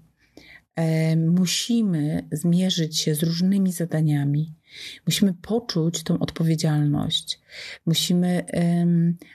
musimy 1.18 2.28
zmierzyć 2.32 3.00
się 3.00 3.16
z 3.16 3.24
różnymi 3.24 3.72
zadaniami. 3.72 4.54
Musimy 5.06 5.34
poczuć 5.34 6.04
tą 6.04 6.20
odpowiedzialność. 6.20 7.40
Musimy 7.86 8.46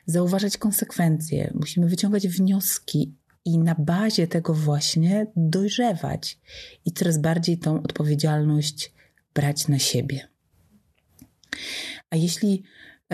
zauważać 0.06 0.56
konsekwencje. 0.56 1.52
Musimy 1.54 1.88
wyciągać 1.88 2.28
wnioski 2.28 3.14
i 3.44 3.58
na 3.58 3.74
bazie 3.74 4.26
tego 4.26 4.54
właśnie 4.54 5.26
dojrzewać 5.36 6.38
i 6.84 6.92
coraz 6.92 7.18
bardziej 7.18 7.58
tą 7.58 7.82
odpowiedzialność 7.82 8.92
brać 9.34 9.68
na 9.68 9.78
siebie. 9.78 10.28
A 12.10 12.16
jeśli 12.16 12.62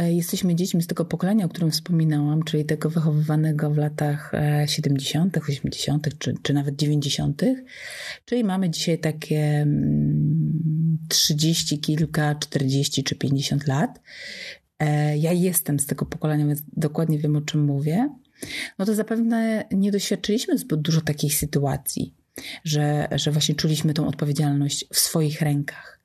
jesteśmy 0.07 0.55
dziećmi 0.55 0.83
z 0.83 0.87
tego 0.87 1.05
pokolenia, 1.05 1.45
o 1.45 1.49
którym 1.49 1.71
wspominałam, 1.71 2.43
czyli 2.43 2.65
tego 2.65 2.91
wychowywanego 2.91 3.71
w 3.71 3.77
latach 3.77 4.33
70., 4.67 5.37
e, 5.37 5.41
80., 5.41 6.19
czy, 6.19 6.35
czy 6.43 6.55
nawet 6.55 6.77
90., 6.77 7.43
czyli 8.25 8.45
mamy 8.45 8.71
dzisiaj 8.71 8.99
takie 8.99 9.67
30 11.09 11.75
mm, 11.75 11.83
kilka, 11.83 12.35
40 12.35 13.05
czy 13.05 13.15
50 13.15 13.67
lat. 13.67 14.01
E, 14.79 15.19
ja 15.19 15.33
jestem 15.33 15.79
z 15.79 15.87
tego 15.87 16.07
pokolenia, 16.07 16.47
więc 16.47 16.63
dokładnie 16.77 17.19
wiem, 17.19 17.37
o 17.37 17.41
czym 17.41 17.65
mówię. 17.65 18.09
No 18.79 18.85
to 18.85 18.95
zapewne 18.95 19.65
nie 19.71 19.93
doświadczyliśmy 19.93 20.59
zbyt 20.59 20.81
dużo 20.81 21.01
takich 21.01 21.35
sytuacji, 21.35 22.15
że, 22.65 23.09
że 23.13 23.31
właśnie 23.31 23.55
czuliśmy 23.55 23.95
tą 23.95 24.09
odpowiedzialność 24.09 24.87
w 24.93 24.99
swoich 24.99 25.41
rękach. 25.41 26.01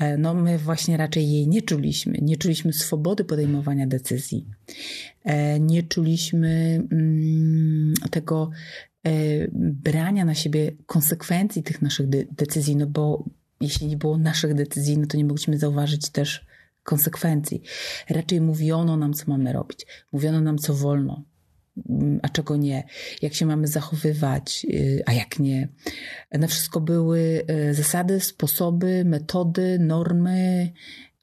E, 0.00 0.16
no 0.16 0.34
my 0.34 0.58
właśnie 0.58 0.96
raczej 0.96 1.32
jej 1.32 1.48
nie 1.48 1.62
czuliśmy. 1.62 2.18
Nie 2.22 2.36
czuliśmy 2.36 2.72
swobody 2.72 3.24
podejmowania 3.24 3.86
decyzji. 3.86 4.46
E, 5.24 5.60
nie 5.60 5.82
czuliśmy 5.82 6.82
mm, 6.92 7.94
tego 8.10 8.50
e, 9.04 9.10
brania 9.54 10.24
na 10.24 10.34
siebie 10.34 10.72
konsekwencji 10.86 11.62
tych 11.62 11.82
naszych 11.82 12.08
decyzji, 12.32 12.76
no 12.76 12.86
bo 12.86 13.24
jeśli 13.60 13.86
nie 13.86 13.96
było 13.96 14.18
naszych 14.18 14.54
decyzji, 14.54 14.98
no 14.98 15.06
to 15.06 15.16
nie 15.16 15.24
mogliśmy 15.24 15.58
zauważyć 15.58 16.10
też 16.10 16.46
konsekwencji. 16.82 17.62
Raczej 18.10 18.40
mówiono 18.40 18.96
nam, 18.96 19.14
co 19.14 19.24
mamy 19.26 19.52
robić. 19.52 19.86
Mówiono 20.12 20.40
nam, 20.40 20.58
co 20.58 20.74
wolno. 20.74 21.22
A 22.22 22.28
czego 22.28 22.56
nie, 22.56 22.84
jak 23.22 23.34
się 23.34 23.46
mamy 23.46 23.66
zachowywać, 23.66 24.66
y, 24.70 25.02
a 25.06 25.12
jak 25.12 25.38
nie. 25.38 25.68
Na 26.32 26.46
wszystko 26.46 26.80
były 26.80 27.44
y, 27.70 27.74
zasady, 27.74 28.20
sposoby, 28.20 29.04
metody, 29.04 29.78
normy 29.78 30.72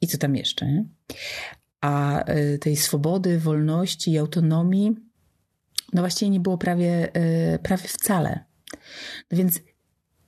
i 0.02 0.08
co 0.08 0.18
tam 0.18 0.36
jeszcze. 0.36 0.86
A 1.82 2.24
y, 2.32 2.60
tej 2.60 2.76
swobody, 2.76 3.40
wolności 3.40 4.12
i 4.12 4.18
autonomii, 4.18 4.96
no 5.94 6.02
właściwie 6.02 6.30
nie 6.30 6.40
było 6.40 6.58
prawie, 6.58 7.12
prawie 7.64 7.88
wcale. 7.88 8.46
No 9.32 9.38
więc 9.38 9.60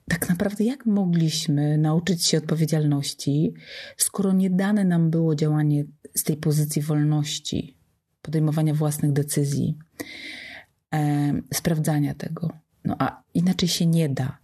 tak 0.08 0.28
naprawdę 0.28 0.64
jak 0.64 0.86
mogliśmy 0.86 1.78
nauczyć 1.78 2.26
się 2.26 2.38
odpowiedzialności, 2.38 3.54
skoro 3.96 4.32
nie 4.32 4.50
dane 4.50 4.84
nam 4.84 5.10
było 5.10 5.34
działanie 5.34 5.84
z 6.14 6.24
tej 6.24 6.36
pozycji 6.36 6.82
wolności, 6.82 7.79
podejmowania 8.22 8.74
własnych 8.74 9.12
decyzji, 9.12 9.78
e, 10.94 11.32
sprawdzania 11.54 12.14
tego. 12.14 12.50
No 12.84 12.96
a 12.98 13.22
inaczej 13.34 13.68
się 13.68 13.86
nie 13.86 14.08
da. 14.08 14.38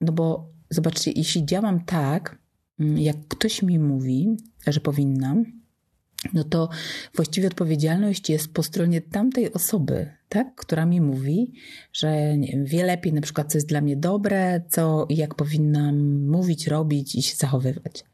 No 0.00 0.12
bo 0.12 0.48
zobaczcie, 0.70 1.10
jeśli 1.10 1.44
działam 1.44 1.84
tak, 1.84 2.38
mm, 2.80 2.98
jak 2.98 3.16
ktoś 3.28 3.62
mi 3.62 3.78
mówi, 3.78 4.36
że 4.66 4.80
powinnam, 4.80 5.44
no 6.32 6.44
to 6.44 6.68
właściwie 7.14 7.46
odpowiedzialność 7.46 8.30
jest 8.30 8.52
po 8.52 8.62
stronie 8.62 9.00
tamtej 9.00 9.52
osoby, 9.52 10.10
tak, 10.28 10.54
która 10.54 10.86
mi 10.86 11.00
mówi, 11.00 11.52
że 11.92 12.38
nie 12.38 12.48
wiem, 12.48 12.64
wie 12.64 12.84
lepiej 12.84 13.12
na 13.12 13.20
przykład, 13.20 13.52
co 13.52 13.58
jest 13.58 13.68
dla 13.68 13.80
mnie 13.80 13.96
dobre, 13.96 14.62
co 14.68 15.06
jak 15.10 15.34
powinnam 15.34 16.26
mówić, 16.26 16.66
robić 16.66 17.14
i 17.14 17.22
się 17.22 17.36
zachowywać. 17.36 18.04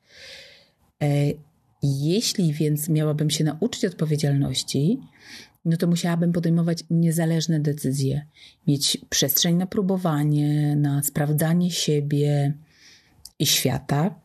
Jeśli 1.87 2.53
więc 2.53 2.89
miałabym 2.89 3.31
się 3.31 3.45
nauczyć 3.45 3.85
odpowiedzialności, 3.85 5.01
no 5.65 5.77
to 5.77 5.87
musiałabym 5.87 6.33
podejmować 6.33 6.85
niezależne 6.91 7.61
decyzje, 7.61 8.27
mieć 8.67 8.99
przestrzeń 9.09 9.57
na 9.57 9.67
próbowanie, 9.67 10.77
na 10.77 11.03
sprawdzanie 11.03 11.71
siebie 11.71 12.53
i 13.39 13.47
świata, 13.47 14.21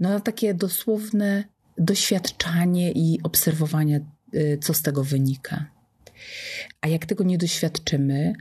no 0.00 0.08
na 0.08 0.20
takie 0.20 0.54
dosłowne 0.54 1.44
doświadczanie 1.78 2.92
i 2.92 3.20
obserwowanie, 3.22 4.00
y, 4.34 4.58
co 4.60 4.74
z 4.74 4.82
tego 4.82 5.04
wynika. 5.04 5.70
A 6.80 6.88
jak 6.88 7.06
tego 7.06 7.24
nie 7.24 7.38
doświadczymy, 7.38 8.32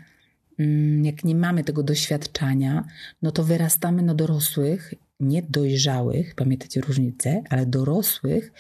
mm, 0.60 1.06
jak 1.06 1.24
nie 1.24 1.36
mamy 1.36 1.64
tego 1.64 1.84
doświadczania, 1.84 2.86
no 3.22 3.32
to 3.32 3.44
wyrastamy 3.44 4.02
na 4.02 4.16
dorosłych 4.16 4.94
nie 5.20 5.42
dojrzałych, 5.42 6.36
pamiętacie 6.36 6.82
różnicę, 6.82 7.44
ale 7.50 7.66
dorosłych, 7.66 8.52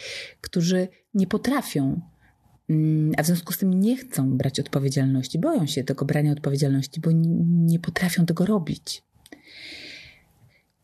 którzy 0.42 0.88
nie 1.14 1.28
potrafią, 1.28 2.02
mm, 2.70 3.12
a 3.18 3.24
w 3.24 3.26
związku 3.26 3.54
z 3.54 3.58
tym 3.58 3.74
nie 3.74 3.98
chcą 3.98 4.38
brać 4.38 4.60
odpowiedzialności, 4.60 5.40
boją 5.40 5.66
się 5.66 5.84
tego 5.84 6.06
brania 6.06 6.32
odpowiedzialności, 6.32 7.02
bo 7.02 7.12
nie 7.48 7.80
potrafią 7.80 8.26
tego 8.26 8.46
robić. 8.46 9.04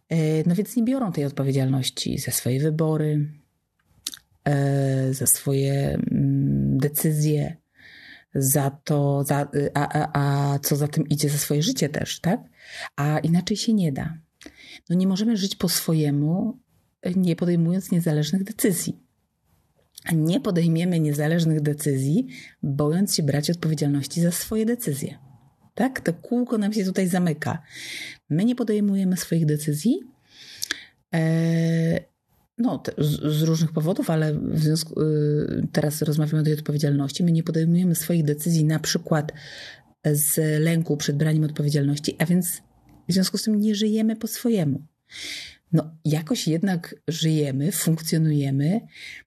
E, 0.09 0.49
no 0.49 0.55
więc 0.55 0.75
nie 0.75 0.83
biorą 0.83 1.11
tej 1.11 1.25
odpowiedzialności 1.25 2.17
za 2.17 2.31
swoje 2.31 2.59
wybory, 2.59 3.27
e, 4.45 5.13
za 5.13 5.27
swoje 5.27 5.99
mm, 6.11 6.77
decyzje, 6.77 7.57
za 8.35 8.69
to, 8.69 9.23
za, 9.23 9.47
a, 9.73 9.99
a, 9.99 10.09
a 10.13 10.59
co 10.59 10.75
za 10.75 10.87
tym 10.87 11.07
idzie, 11.07 11.29
za 11.29 11.37
swoje 11.37 11.61
życie 11.63 11.89
też, 11.89 12.19
tak? 12.19 12.39
A 12.95 13.19
inaczej 13.19 13.57
się 13.57 13.73
nie 13.73 13.91
da. 13.91 14.17
No 14.89 14.95
nie 14.95 15.07
możemy 15.07 15.37
żyć 15.37 15.55
po 15.55 15.69
swojemu, 15.69 16.59
nie 17.15 17.35
podejmując 17.35 17.91
niezależnych 17.91 18.43
decyzji. 18.43 18.99
A 20.05 20.13
nie 20.13 20.39
podejmiemy 20.39 20.99
niezależnych 20.99 21.61
decyzji, 21.61 22.27
bojąc 22.63 23.15
się 23.15 23.23
brać 23.23 23.49
odpowiedzialności 23.49 24.21
za 24.21 24.31
swoje 24.31 24.65
decyzje. 24.65 25.17
Tak? 25.75 26.01
To 26.01 26.13
kółko 26.13 26.57
nam 26.57 26.73
się 26.73 26.85
tutaj 26.85 27.07
zamyka. 27.07 27.63
My 28.29 28.45
nie 28.45 28.55
podejmujemy 28.55 29.17
swoich 29.17 29.45
decyzji. 29.45 29.99
E, 31.13 32.13
no, 32.57 32.83
z, 32.97 33.41
różnych 33.41 33.71
powodów, 33.71 34.09
ale 34.09 34.39
związku, 34.53 35.01
y, 35.01 35.67
teraz 35.71 36.01
rozmawiamy 36.01 36.41
o 36.41 36.43
tej 36.43 36.53
odpowiedzialności. 36.53 37.23
My 37.23 37.31
nie 37.31 37.43
podejmujemy 37.43 37.95
swoich 37.95 38.23
decyzji 38.23 38.65
na 38.65 38.79
przykład 38.79 39.31
z 40.05 40.61
lęku 40.61 40.97
przed 40.97 41.17
braniem 41.17 41.43
odpowiedzialności, 41.43 42.15
a 42.19 42.25
więc 42.25 42.61
w 43.09 43.13
związku 43.13 43.37
z 43.37 43.43
tym 43.43 43.59
nie 43.59 43.75
żyjemy 43.75 44.15
po 44.15 44.27
swojemu. 44.27 44.81
No, 45.73 45.91
jakoś 46.05 46.47
jednak 46.47 46.95
żyjemy, 47.07 47.71
funkcjonujemy, 47.71 48.81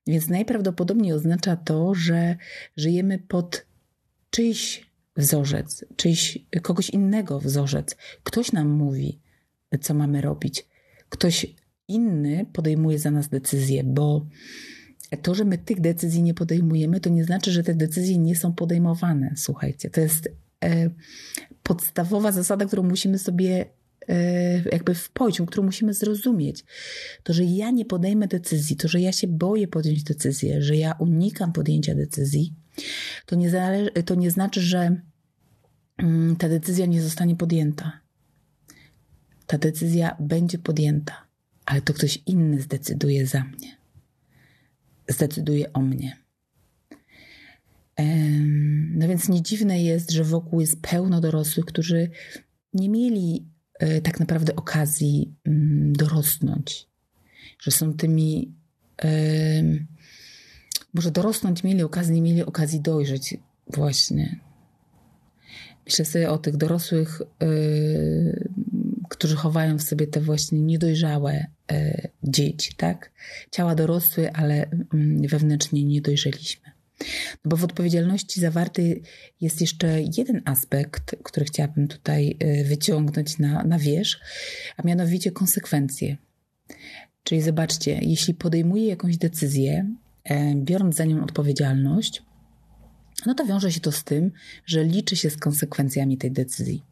więc 0.06 0.28
najprawdopodobniej 0.28 1.12
oznacza 1.12 1.56
to, 1.56 1.94
że 1.94 2.36
żyjemy 2.76 3.18
pod 3.18 3.66
czyjś 4.30 4.86
wzorzec, 5.16 5.84
czyjś, 5.96 6.38
kogoś 6.62 6.90
innego 6.90 7.40
wzorzec. 7.40 7.96
Ktoś 8.22 8.52
nam 8.52 8.68
mówi, 8.68 9.20
co 9.80 9.94
mamy 9.94 10.20
robić. 10.20 10.66
Ktoś 11.08 11.46
inny 11.88 12.46
podejmuje 12.52 12.98
za 12.98 13.10
nas 13.10 13.28
decyzje, 13.28 13.84
bo 13.84 14.26
to, 15.22 15.34
że 15.34 15.44
my 15.44 15.58
tych 15.58 15.80
decyzji 15.80 16.22
nie 16.22 16.34
podejmujemy, 16.34 17.00
to 17.00 17.10
nie 17.10 17.24
znaczy, 17.24 17.52
że 17.52 17.62
te 17.62 17.74
decyzje 17.74 18.18
nie 18.18 18.36
są 18.36 18.52
podejmowane. 18.52 19.34
Słuchajcie, 19.36 19.90
to 19.90 20.00
jest 20.00 20.28
E, 20.64 20.90
podstawowa 21.66 22.33
zasada, 22.33 22.66
którą 22.66 22.83
musimy 22.83 23.18
sobie 23.18 23.66
e, 24.09 24.70
jakby 24.72 24.94
wpoić, 24.94 25.40
którą 25.46 25.64
musimy 25.64 25.94
zrozumieć. 25.94 26.64
To, 27.22 27.33
że 27.33 27.44
ja 27.44 27.70
nie 27.70 27.85
podejmę 27.85 28.29
decyzji, 28.29 28.76
to, 28.76 28.88
że 28.88 29.00
ja 29.00 29.12
się 29.12 29.26
boję 29.26 29.68
podjąć 29.68 30.02
decyzję, 30.02 30.62
że 30.62 30.76
ja 30.76 30.92
unikam 30.98 31.52
podjęcia 31.52 31.94
decyzji, 31.94 32.55
to 33.26 33.37
nie, 33.37 33.50
zależy, 33.50 33.90
to 33.90 34.14
nie 34.14 34.31
znaczy, 34.31 34.61
że 34.61 35.00
mm, 35.98 36.37
ta 36.37 36.48
decyzja 36.48 36.87
nie 36.87 37.02
zostanie 37.02 37.37
podjęta. 37.37 37.92
Ta 39.46 39.59
decyzja 39.59 40.16
będzie 40.20 40.59
podjęta, 40.59 41.26
ale 41.64 41.83
to 41.83 41.94
ktoś 41.94 42.22
inny 42.26 42.61
zdecyduje 42.61 43.26
za 43.26 43.44
mnie. 43.44 43.76
Zdecyduje 45.09 45.72
o 45.72 45.81
mnie. 45.81 46.25
No 48.96 49.09
więc 49.09 49.28
nie 49.28 49.42
dziwne 49.42 49.82
jest, 49.82 50.11
że 50.11 50.24
wokół 50.24 50.61
jest 50.61 50.82
pełno 50.82 51.20
dorosłych, 51.20 51.66
którzy 51.66 52.11
nie 52.74 52.88
mieli 52.88 53.46
e, 53.78 54.00
tak 54.00 54.20
naprawdę 54.20 54.56
okazji 54.56 55.35
mm, 55.44 55.92
dorosnąć, 55.92 56.88
że 57.61 57.70
są 57.70 57.94
tymi. 57.94 58.54
Może 60.94 61.11
dorosnąć 61.11 61.64
mieli 61.64 61.82
okazję, 61.82 62.14
nie 62.14 62.22
mieli 62.22 62.42
okazji 62.42 62.80
dojrzeć, 62.80 63.37
właśnie. 63.66 64.40
Myślę 65.87 66.04
sobie 66.04 66.30
o 66.30 66.38
tych 66.38 66.56
dorosłych, 66.56 67.22
e, 67.22 67.46
którzy 69.09 69.37
chowają 69.37 69.78
w 69.78 69.82
sobie 69.82 70.06
te 70.06 70.20
właśnie 70.20 70.61
niedojrzałe 70.61 71.46
e, 71.72 72.09
dzieci, 72.22 72.74
tak? 72.76 73.12
Ciała 73.50 73.74
dorosłe, 73.74 74.37
ale 74.37 74.70
mm, 74.94 75.28
wewnętrznie 75.28 75.85
nie 75.85 76.00
dojrzeliśmy. 76.00 76.75
No 77.44 77.48
bo 77.48 77.56
w 77.56 77.64
odpowiedzialności 77.64 78.40
zawarty 78.40 79.00
jest 79.40 79.61
jeszcze 79.61 80.00
jeden 80.16 80.42
aspekt, 80.44 81.16
który 81.22 81.46
chciałabym 81.46 81.88
tutaj 81.88 82.37
y, 82.42 82.64
wyciągnąć 82.64 83.38
na, 83.38 83.64
na 83.64 83.78
wierzch, 83.78 84.20
a 84.76 84.82
mianowicie 84.82 85.30
konsekwencje. 85.30 86.16
Czyli 87.24 87.42
zobaczcie, 87.42 88.00
jeśli 88.02 88.35
podejmuję 88.35 88.87
jakąś 88.87 89.16
decyzję, 89.16 89.94
e, 90.24 90.54
biorąc 90.54 90.96
za 90.96 91.04
nią 91.04 91.22
odpowiedzialność, 91.24 92.22
no 93.26 93.35
to 93.35 93.46
wiąże 93.46 93.72
się 93.72 93.80
to 93.80 93.92
z 93.92 94.04
tym, 94.04 94.32
że 94.66 94.85
liczy 94.85 95.16
się 95.16 95.30
z 95.30 95.37
konsekwencjami 95.37 96.18
tej 96.18 96.32
decyzji. 96.32 96.82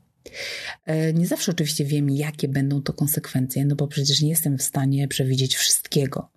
E, 0.86 1.12
nie 1.12 1.26
zawsze 1.26 1.52
oczywiście 1.52 1.84
wiem, 1.84 2.10
jakie 2.10 2.48
będą 2.48 2.82
to 2.82 2.92
konsekwencje, 2.92 3.64
no 3.64 3.76
bo 3.76 3.88
przecież 3.88 4.20
nie 4.20 4.28
jestem 4.28 4.58
w 4.58 4.62
stanie 4.62 5.08
przewidzieć 5.08 5.56
wszystkiego 5.56 6.33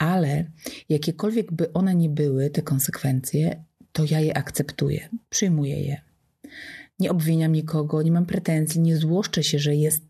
ale 0.00 0.44
jakiekolwiek 0.88 1.52
by 1.52 1.72
one 1.72 1.94
nie 1.94 2.08
były, 2.08 2.50
te 2.50 2.62
konsekwencje, 2.62 3.64
to 3.92 4.04
ja 4.10 4.20
je 4.20 4.36
akceptuję, 4.36 5.08
przyjmuję 5.30 5.80
je. 5.80 6.00
Nie 6.98 7.10
obwiniam 7.10 7.52
nikogo, 7.52 8.02
nie 8.02 8.12
mam 8.12 8.26
pretensji, 8.26 8.80
nie 8.80 8.96
złoszczę 8.96 9.42
się, 9.42 9.58
że 9.58 9.74
jest 9.74 10.02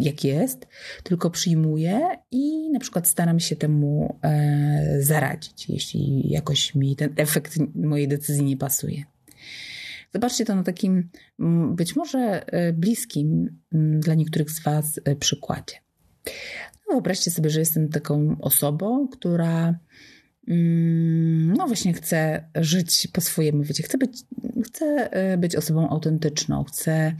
jak 0.00 0.24
jest, 0.24 0.66
tylko 1.02 1.30
przyjmuję 1.30 2.00
i 2.30 2.70
na 2.70 2.80
przykład 2.80 3.08
staram 3.08 3.40
się 3.40 3.56
temu 3.56 4.18
e, 4.22 4.96
zaradzić, 5.00 5.68
jeśli 5.68 6.30
jakoś 6.30 6.74
mi 6.74 6.96
ten 6.96 7.12
efekt 7.16 7.58
mojej 7.74 8.08
decyzji 8.08 8.44
nie 8.44 8.56
pasuje. 8.56 9.04
Zobaczcie 10.14 10.44
to 10.44 10.54
na 10.54 10.62
takim 10.62 11.08
być 11.74 11.96
może 11.96 12.46
e, 12.46 12.72
bliskim 12.72 13.58
dla 13.72 14.14
niektórych 14.14 14.50
z 14.50 14.62
Was 14.62 15.00
e, 15.04 15.16
przykładzie. 15.16 15.76
No, 16.88 16.94
wyobraźcie 16.94 17.30
sobie, 17.30 17.50
że 17.50 17.60
jestem 17.60 17.88
taką 17.88 18.36
osobą, 18.40 19.08
która 19.08 19.78
mm, 20.48 21.52
no 21.56 21.66
właśnie 21.66 21.92
chce 21.92 22.48
żyć 22.54 23.08
po 23.12 23.20
swojemu, 23.20 23.62
wiecie, 23.62 23.82
chcę 23.82 23.98
być, 23.98 24.18
chcę 24.66 25.10
e, 25.12 25.38
być 25.38 25.56
osobą 25.56 25.88
autentyczną, 25.88 26.64
chcę 26.64 27.16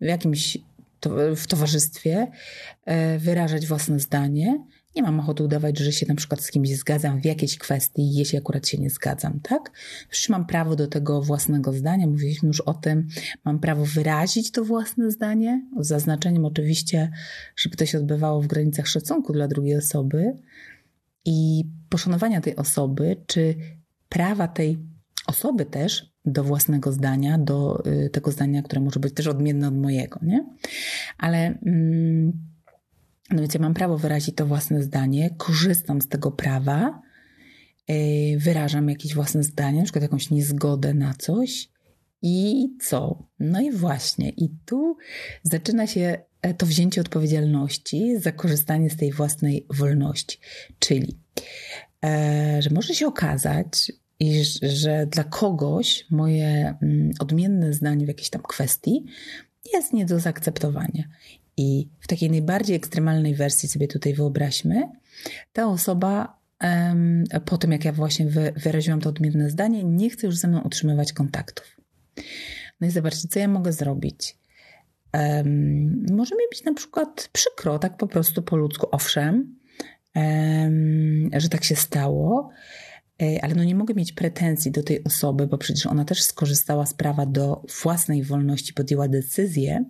w 0.00 0.04
jakimś 0.04 0.58
w 1.36 1.46
towarzystwie 1.46 2.30
e, 2.84 3.18
wyrażać 3.18 3.66
własne 3.66 4.00
zdanie, 4.00 4.64
Nie 4.96 5.02
mam 5.02 5.20
ochoty 5.20 5.44
udawać, 5.44 5.78
że 5.78 5.92
się 5.92 6.06
na 6.08 6.14
przykład 6.14 6.40
z 6.40 6.50
kimś 6.50 6.68
zgadzam 6.68 7.20
w 7.20 7.24
jakiejś 7.24 7.58
kwestii, 7.58 8.12
jeśli 8.12 8.38
akurat 8.38 8.68
się 8.68 8.78
nie 8.78 8.90
zgadzam, 8.90 9.40
tak? 9.40 9.70
Przecież 10.08 10.28
mam 10.28 10.46
prawo 10.46 10.76
do 10.76 10.86
tego 10.86 11.22
własnego 11.22 11.72
zdania, 11.72 12.06
mówiliśmy 12.06 12.46
już 12.46 12.60
o 12.60 12.74
tym, 12.74 13.08
mam 13.44 13.58
prawo 13.58 13.84
wyrazić 13.84 14.50
to 14.50 14.64
własne 14.64 15.10
zdanie, 15.10 15.66
z 15.80 15.86
zaznaczeniem 15.86 16.44
oczywiście, 16.44 17.10
żeby 17.56 17.76
to 17.76 17.86
się 17.86 17.98
odbywało 17.98 18.42
w 18.42 18.46
granicach 18.46 18.88
szacunku 18.88 19.32
dla 19.32 19.48
drugiej 19.48 19.76
osoby 19.76 20.32
i 21.24 21.64
poszanowania 21.88 22.40
tej 22.40 22.56
osoby, 22.56 23.16
czy 23.26 23.54
prawa 24.08 24.48
tej 24.48 24.78
osoby 25.26 25.66
też 25.66 26.10
do 26.24 26.44
własnego 26.44 26.92
zdania, 26.92 27.38
do 27.38 27.82
y, 27.86 28.10
tego 28.10 28.30
zdania, 28.30 28.62
które 28.62 28.80
może 28.80 29.00
być 29.00 29.14
też 29.14 29.26
odmienne 29.26 29.68
od 29.68 29.76
mojego, 29.76 30.20
nie? 30.22 30.46
Ale 31.18 31.58
mm, 31.66 32.49
no 33.30 33.40
więc 33.40 33.54
ja 33.54 33.60
mam 33.60 33.74
prawo 33.74 33.98
wyrazić 33.98 34.34
to 34.34 34.46
własne 34.46 34.82
zdanie, 34.82 35.34
korzystam 35.38 36.00
z 36.00 36.08
tego 36.08 36.30
prawa, 36.30 37.02
y, 37.90 38.38
wyrażam 38.38 38.88
jakieś 38.88 39.14
własne 39.14 39.42
zdanie, 39.42 39.78
na 39.78 39.84
przykład 39.84 40.02
jakąś 40.02 40.30
niezgodę 40.30 40.94
na 40.94 41.14
coś 41.14 41.68
i 42.22 42.68
co? 42.80 43.28
No 43.40 43.60
i 43.60 43.72
właśnie, 43.72 44.28
i 44.28 44.48
tu 44.66 44.96
zaczyna 45.42 45.86
się 45.86 46.18
e, 46.42 46.54
to 46.54 46.66
wzięcie 46.66 47.00
odpowiedzialności 47.00 48.18
za 48.18 48.32
korzystanie 48.32 48.90
z 48.90 48.96
tej 48.96 49.12
własnej 49.12 49.66
wolności. 49.70 50.38
Czyli, 50.78 51.18
e, 52.04 52.62
że 52.62 52.70
może 52.70 52.94
się 52.94 53.06
okazać, 53.06 53.92
i 54.20 54.44
że 54.62 55.06
dla 55.06 55.24
kogoś 55.24 56.06
moje 56.10 56.74
mm, 56.82 57.10
odmienne 57.18 57.72
zdanie 57.72 58.04
w 58.04 58.08
jakiejś 58.08 58.30
tam 58.30 58.42
kwestii 58.42 59.04
jest 59.74 59.92
nie 59.92 60.06
do 60.06 60.20
zaakceptowania. 60.20 61.04
I 61.60 61.88
w 62.00 62.06
takiej 62.06 62.30
najbardziej 62.30 62.76
ekstremalnej 62.76 63.34
wersji 63.34 63.68
sobie 63.68 63.88
tutaj 63.88 64.14
wyobraźmy, 64.14 64.88
ta 65.52 65.66
osoba 65.66 66.40
po 67.44 67.58
tym, 67.58 67.72
jak 67.72 67.84
ja 67.84 67.92
właśnie 67.92 68.26
wyraziłam 68.56 69.00
to 69.00 69.08
odmienne 69.08 69.50
zdanie, 69.50 69.84
nie 69.84 70.10
chce 70.10 70.26
już 70.26 70.36
ze 70.36 70.48
mną 70.48 70.60
utrzymywać 70.60 71.12
kontaktów. 71.12 71.76
No 72.80 72.86
i 72.86 72.90
zobaczcie, 72.90 73.28
co 73.28 73.38
ja 73.38 73.48
mogę 73.48 73.72
zrobić. 73.72 74.36
Um, 75.14 76.06
może 76.10 76.34
mi 76.34 76.42
być 76.50 76.64
na 76.64 76.74
przykład 76.74 77.28
przykro, 77.32 77.78
tak 77.78 77.96
po 77.96 78.06
prostu 78.06 78.42
po 78.42 78.56
ludzku, 78.56 78.86
owszem, 78.90 79.56
um, 80.14 81.30
że 81.36 81.48
tak 81.48 81.64
się 81.64 81.76
stało, 81.76 82.50
ale 83.42 83.54
no 83.54 83.64
nie 83.64 83.74
mogę 83.74 83.94
mieć 83.94 84.12
pretensji 84.12 84.70
do 84.70 84.82
tej 84.82 85.04
osoby, 85.04 85.46
bo 85.46 85.58
przecież 85.58 85.86
ona 85.86 86.04
też 86.04 86.22
skorzystała 86.22 86.86
z 86.86 86.94
prawa 86.94 87.26
do 87.26 87.64
własnej 87.82 88.22
wolności, 88.22 88.74
podjęła 88.74 89.08
decyzję. 89.08 89.84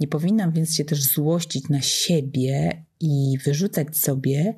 Nie 0.00 0.08
powinnam 0.08 0.52
więc 0.52 0.74
się 0.74 0.84
też 0.84 1.02
złościć 1.02 1.68
na 1.68 1.80
siebie 1.80 2.84
i 3.00 3.38
wyrzucać 3.44 3.96
sobie, 3.96 4.54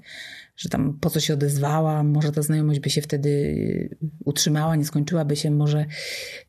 że 0.57 0.69
tam 0.69 0.99
po 1.01 1.11
co 1.11 1.21
się 1.21 1.35
odezwała, 1.35 2.03
może 2.03 2.33
ta 2.33 2.43
znajomość 2.43 2.81
by 2.81 2.91
się 2.91 3.03
wtedy 3.03 3.97
utrzymała, 4.25 4.77
nie 4.77 4.85
skończyłaby 4.85 5.37
się, 5.37 5.51
może, 5.51 5.87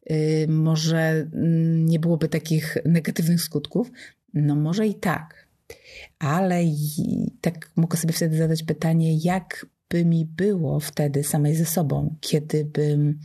yy, 0.10 0.48
może 0.48 1.28
mm, 1.34 1.86
nie 1.86 2.00
byłoby 2.00 2.30
takich 2.30 2.78
negatywnych 2.86 3.42
skutków. 3.42 3.92
No 4.34 4.56
może 4.56 4.88
i 4.88 4.96
tak. 4.96 5.48
Ale 6.20 6.64
tak 7.42 7.72
mogę 7.76 7.98
sobie 7.98 8.14
wtedy 8.14 8.38
zadać 8.38 8.64
pytanie, 8.64 9.18
jak 9.18 9.66
by 9.90 10.06
mi 10.06 10.26
było 10.26 10.80
wtedy 10.80 11.24
samej 11.24 11.56
ze 11.56 11.66
sobą, 11.66 12.16
kiedy 12.22 12.66
bym 12.66 13.20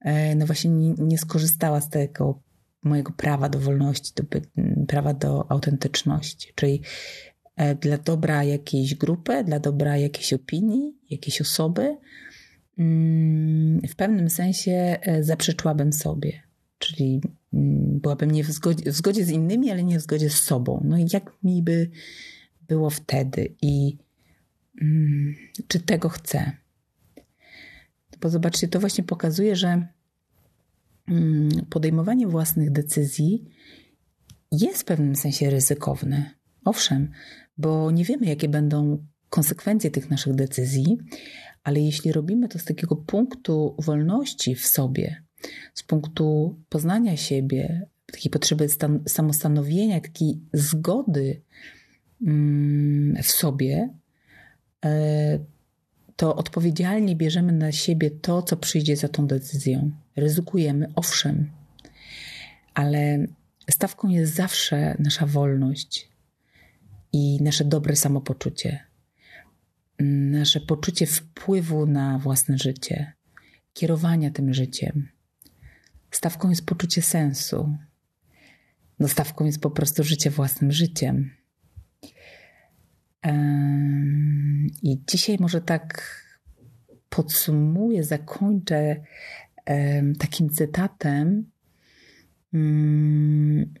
e, 0.00 0.34
no 0.34 0.46
właśnie 0.46 0.70
nie, 0.98 1.18
skorzystała 1.18 1.80
z 1.80 1.88
tego 1.88 2.42
mojego 2.82 3.12
prawa 3.12 3.48
do 3.48 3.58
wolności, 3.58 4.12
do, 4.16 4.24
prawa 4.86 5.14
do 5.14 5.50
autentyczności, 5.50 6.52
czyli 6.54 6.82
e, 7.56 7.74
dla 7.74 7.98
dobra 7.98 8.44
jakiejś 8.44 8.94
grupy, 8.94 9.44
dla 9.44 9.58
dobra 9.58 9.96
jakiejś 9.96 10.32
opinii, 10.32 10.96
jakiejś 11.10 11.40
osoby, 11.40 11.96
mm, 12.78 13.80
w 13.88 13.96
pewnym 13.96 14.30
sensie 14.30 14.72
e, 14.72 15.24
zaprzeczyłabym 15.24 15.92
sobie. 15.92 16.42
Czyli 16.78 17.20
byłabym 17.52 18.30
nie 18.30 18.44
w 18.44 18.50
zgodzie, 18.50 18.92
w 18.92 18.96
zgodzie 18.96 19.24
z 19.24 19.30
innymi, 19.30 19.70
ale 19.70 19.84
nie 19.84 19.98
w 19.98 20.02
zgodzie 20.02 20.30
z 20.30 20.42
sobą. 20.42 20.82
No 20.84 20.98
i 20.98 21.06
jak 21.12 21.32
mi 21.42 21.62
by 21.62 21.90
było 22.68 22.90
wtedy? 22.90 23.54
I 23.62 23.96
czy 25.68 25.80
tego 25.80 26.08
chcę. 26.08 26.52
Bo 28.20 28.28
zobaczcie, 28.28 28.68
to 28.68 28.80
właśnie 28.80 29.04
pokazuje, 29.04 29.56
że 29.56 29.86
mm, 31.08 31.48
podejmowanie 31.70 32.26
własnych 32.26 32.70
decyzji 32.70 33.44
jest 34.52 34.82
w 34.82 34.84
pewnym 34.84 35.16
sensie 35.16 35.50
ryzykowne. 35.50 36.30
Owszem, 36.64 37.10
bo 37.58 37.90
nie 37.90 38.04
wiemy, 38.04 38.26
jakie 38.26 38.48
będą 38.48 39.06
konsekwencje 39.30 39.90
tych 39.90 40.10
naszych 40.10 40.34
decyzji, 40.34 40.98
ale 41.64 41.80
jeśli 41.80 42.12
robimy 42.12 42.48
to 42.48 42.58
z 42.58 42.64
takiego 42.64 42.96
punktu 42.96 43.76
wolności 43.78 44.54
w 44.54 44.66
sobie, 44.66 45.22
z 45.74 45.82
punktu 45.82 46.56
poznania 46.68 47.16
siebie, 47.16 47.86
takiej 48.06 48.30
potrzeby 48.30 48.68
stan- 48.68 49.08
samostanowienia, 49.08 50.00
takiej 50.00 50.40
zgody 50.52 51.42
mm, 52.26 53.22
w 53.22 53.26
sobie, 53.26 53.94
to 56.16 56.36
odpowiedzialnie 56.36 57.16
bierzemy 57.16 57.52
na 57.52 57.72
siebie 57.72 58.10
to, 58.10 58.42
co 58.42 58.56
przyjdzie 58.56 58.96
za 58.96 59.08
tą 59.08 59.26
decyzją. 59.26 59.90
Ryzykujemy, 60.16 60.92
owszem, 60.94 61.50
ale 62.74 63.26
stawką 63.70 64.08
jest 64.08 64.34
zawsze 64.34 64.96
nasza 64.98 65.26
wolność 65.26 66.08
i 67.12 67.42
nasze 67.42 67.64
dobre 67.64 67.96
samopoczucie, 67.96 68.84
nasze 70.30 70.60
poczucie 70.60 71.06
wpływu 71.06 71.86
na 71.86 72.18
własne 72.18 72.58
życie, 72.58 73.12
kierowania 73.72 74.30
tym 74.30 74.54
życiem. 74.54 75.08
Stawką 76.10 76.50
jest 76.50 76.66
poczucie 76.66 77.02
sensu. 77.02 77.76
No, 78.98 79.08
stawką 79.08 79.44
jest 79.44 79.60
po 79.60 79.70
prostu 79.70 80.04
życie 80.04 80.30
własnym 80.30 80.72
życiem. 80.72 81.30
I 84.82 85.00
dzisiaj 85.06 85.36
może 85.40 85.60
tak 85.60 86.14
podsumuję, 87.08 88.04
zakończę 88.04 88.96
takim 90.18 90.50
cytatem, 90.50 91.50
mm, 92.54 93.74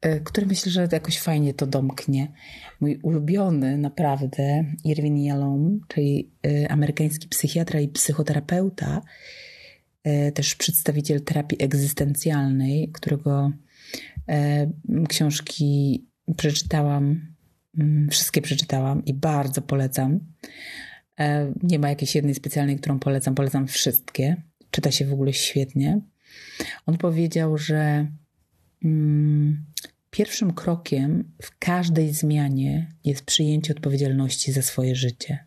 e, 0.00 0.20
który 0.20 0.46
myślę, 0.46 0.72
że 0.72 0.88
jakoś 0.92 1.20
fajnie 1.20 1.54
to 1.54 1.66
domknie. 1.66 2.32
Mój 2.80 2.98
ulubiony 3.02 3.78
naprawdę 3.78 4.64
Irwin 4.84 5.16
Yalom, 5.16 5.80
czyli 5.88 6.30
e, 6.46 6.72
amerykański 6.72 7.28
psychiatra 7.28 7.80
i 7.80 7.88
psychoterapeuta, 7.88 9.02
e, 10.04 10.32
też 10.32 10.54
przedstawiciel 10.54 11.20
terapii 11.20 11.62
egzystencjalnej, 11.62 12.90
którego 12.92 13.52
książki 15.08 16.04
przeczytałam 16.36 17.35
wszystkie 18.10 18.42
przeczytałam 18.42 19.04
i 19.04 19.14
bardzo 19.14 19.62
polecam. 19.62 20.20
E, 21.18 21.52
nie 21.62 21.78
ma 21.78 21.88
jakiejś 21.88 22.14
jednej 22.14 22.34
specjalnej, 22.34 22.76
którą 22.76 22.98
polecam. 22.98 23.34
Polecam 23.34 23.66
wszystkie. 23.66 24.42
Czyta 24.70 24.90
się 24.90 25.06
w 25.06 25.12
ogóle 25.12 25.32
świetnie. 25.32 26.00
On 26.86 26.98
powiedział, 26.98 27.58
że 27.58 28.06
mm, 28.84 29.64
pierwszym 30.10 30.52
krokiem 30.52 31.32
w 31.42 31.58
każdej 31.58 32.12
zmianie 32.12 32.92
jest 33.04 33.24
przyjęcie 33.24 33.72
odpowiedzialności 33.72 34.52
za 34.52 34.62
swoje 34.62 34.96
życie. 34.96 35.46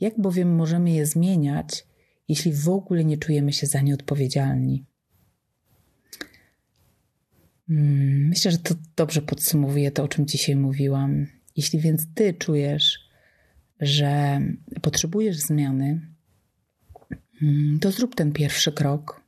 Jak 0.00 0.20
bowiem 0.20 0.54
możemy 0.54 0.90
je 0.90 1.06
zmieniać, 1.06 1.86
jeśli 2.28 2.52
w 2.52 2.68
ogóle 2.68 3.04
nie 3.04 3.18
czujemy 3.18 3.52
się 3.52 3.66
za 3.66 3.80
nie 3.80 3.94
odpowiedzialni? 3.94 4.84
Mm, 7.70 8.28
myślę, 8.28 8.50
że 8.50 8.58
to 8.58 8.74
dobrze 8.96 9.22
podsumowuje 9.22 9.90
to, 9.90 10.02
o 10.02 10.08
czym 10.08 10.26
dzisiaj 10.26 10.56
mówiłam. 10.56 11.26
Jeśli 11.56 11.80
więc 11.80 12.06
ty 12.14 12.34
czujesz, 12.34 12.98
że 13.80 14.40
potrzebujesz 14.82 15.36
zmiany, 15.36 16.00
mm, 17.42 17.78
to 17.78 17.90
zrób 17.90 18.14
ten 18.14 18.32
pierwszy 18.32 18.72
krok 18.72 19.20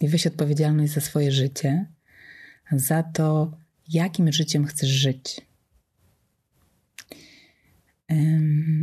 i 0.00 0.08
weź 0.08 0.26
odpowiedzialność 0.26 0.92
za 0.92 1.00
swoje 1.00 1.32
życie, 1.32 1.86
za 2.72 3.02
to, 3.02 3.58
jakim 3.88 4.32
życiem 4.32 4.66
chcesz 4.66 4.90
żyć. 4.90 5.40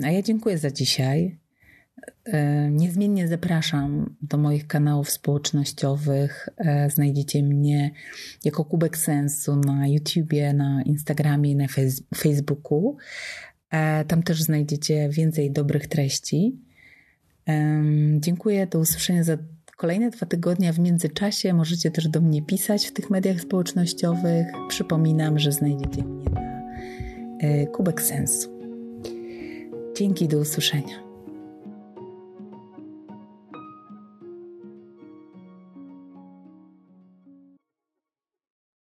A 0.03 0.11
ja 0.11 0.21
dziękuję 0.21 0.57
za 0.57 0.71
dzisiaj. 0.71 1.37
E, 2.25 2.69
niezmiennie 2.71 3.27
zapraszam 3.27 4.15
do 4.21 4.37
moich 4.37 4.67
kanałów 4.67 5.09
społecznościowych. 5.09 6.49
E, 6.57 6.89
znajdziecie 6.89 7.43
mnie 7.43 7.91
jako 8.45 8.65
Kubek 8.65 8.97
Sensu 8.97 9.55
na 9.55 9.87
YouTubie, 9.87 10.53
na 10.53 10.83
Instagramie, 10.83 11.55
na 11.55 11.65
Facebooku. 12.15 12.97
E, 13.71 14.05
tam 14.05 14.23
też 14.23 14.43
znajdziecie 14.43 15.09
więcej 15.09 15.51
dobrych 15.51 15.87
treści. 15.87 16.55
Dziękuję, 18.19 18.67
do 18.67 18.79
usłyszenia 18.79 19.23
za 19.23 19.37
kolejne 19.77 20.09
dwa 20.09 20.25
tygodnie. 20.25 20.73
W 20.73 20.79
międzyczasie 20.79 21.53
możecie 21.53 21.91
też 21.91 22.07
do 22.07 22.21
mnie 22.21 22.41
pisać 22.41 22.87
w 22.87 22.93
tych 22.93 23.09
mediach 23.09 23.41
społecznościowych. 23.41 24.47
Przypominam, 24.67 25.39
że 25.39 25.51
znajdziecie 25.51 26.03
mnie 26.03 26.25
na 26.29 26.71
Kubek 27.71 28.01
Sensu. 28.01 28.49
Dzięki, 29.97 30.27
do 30.27 30.37
usłyszenia. 30.37 31.08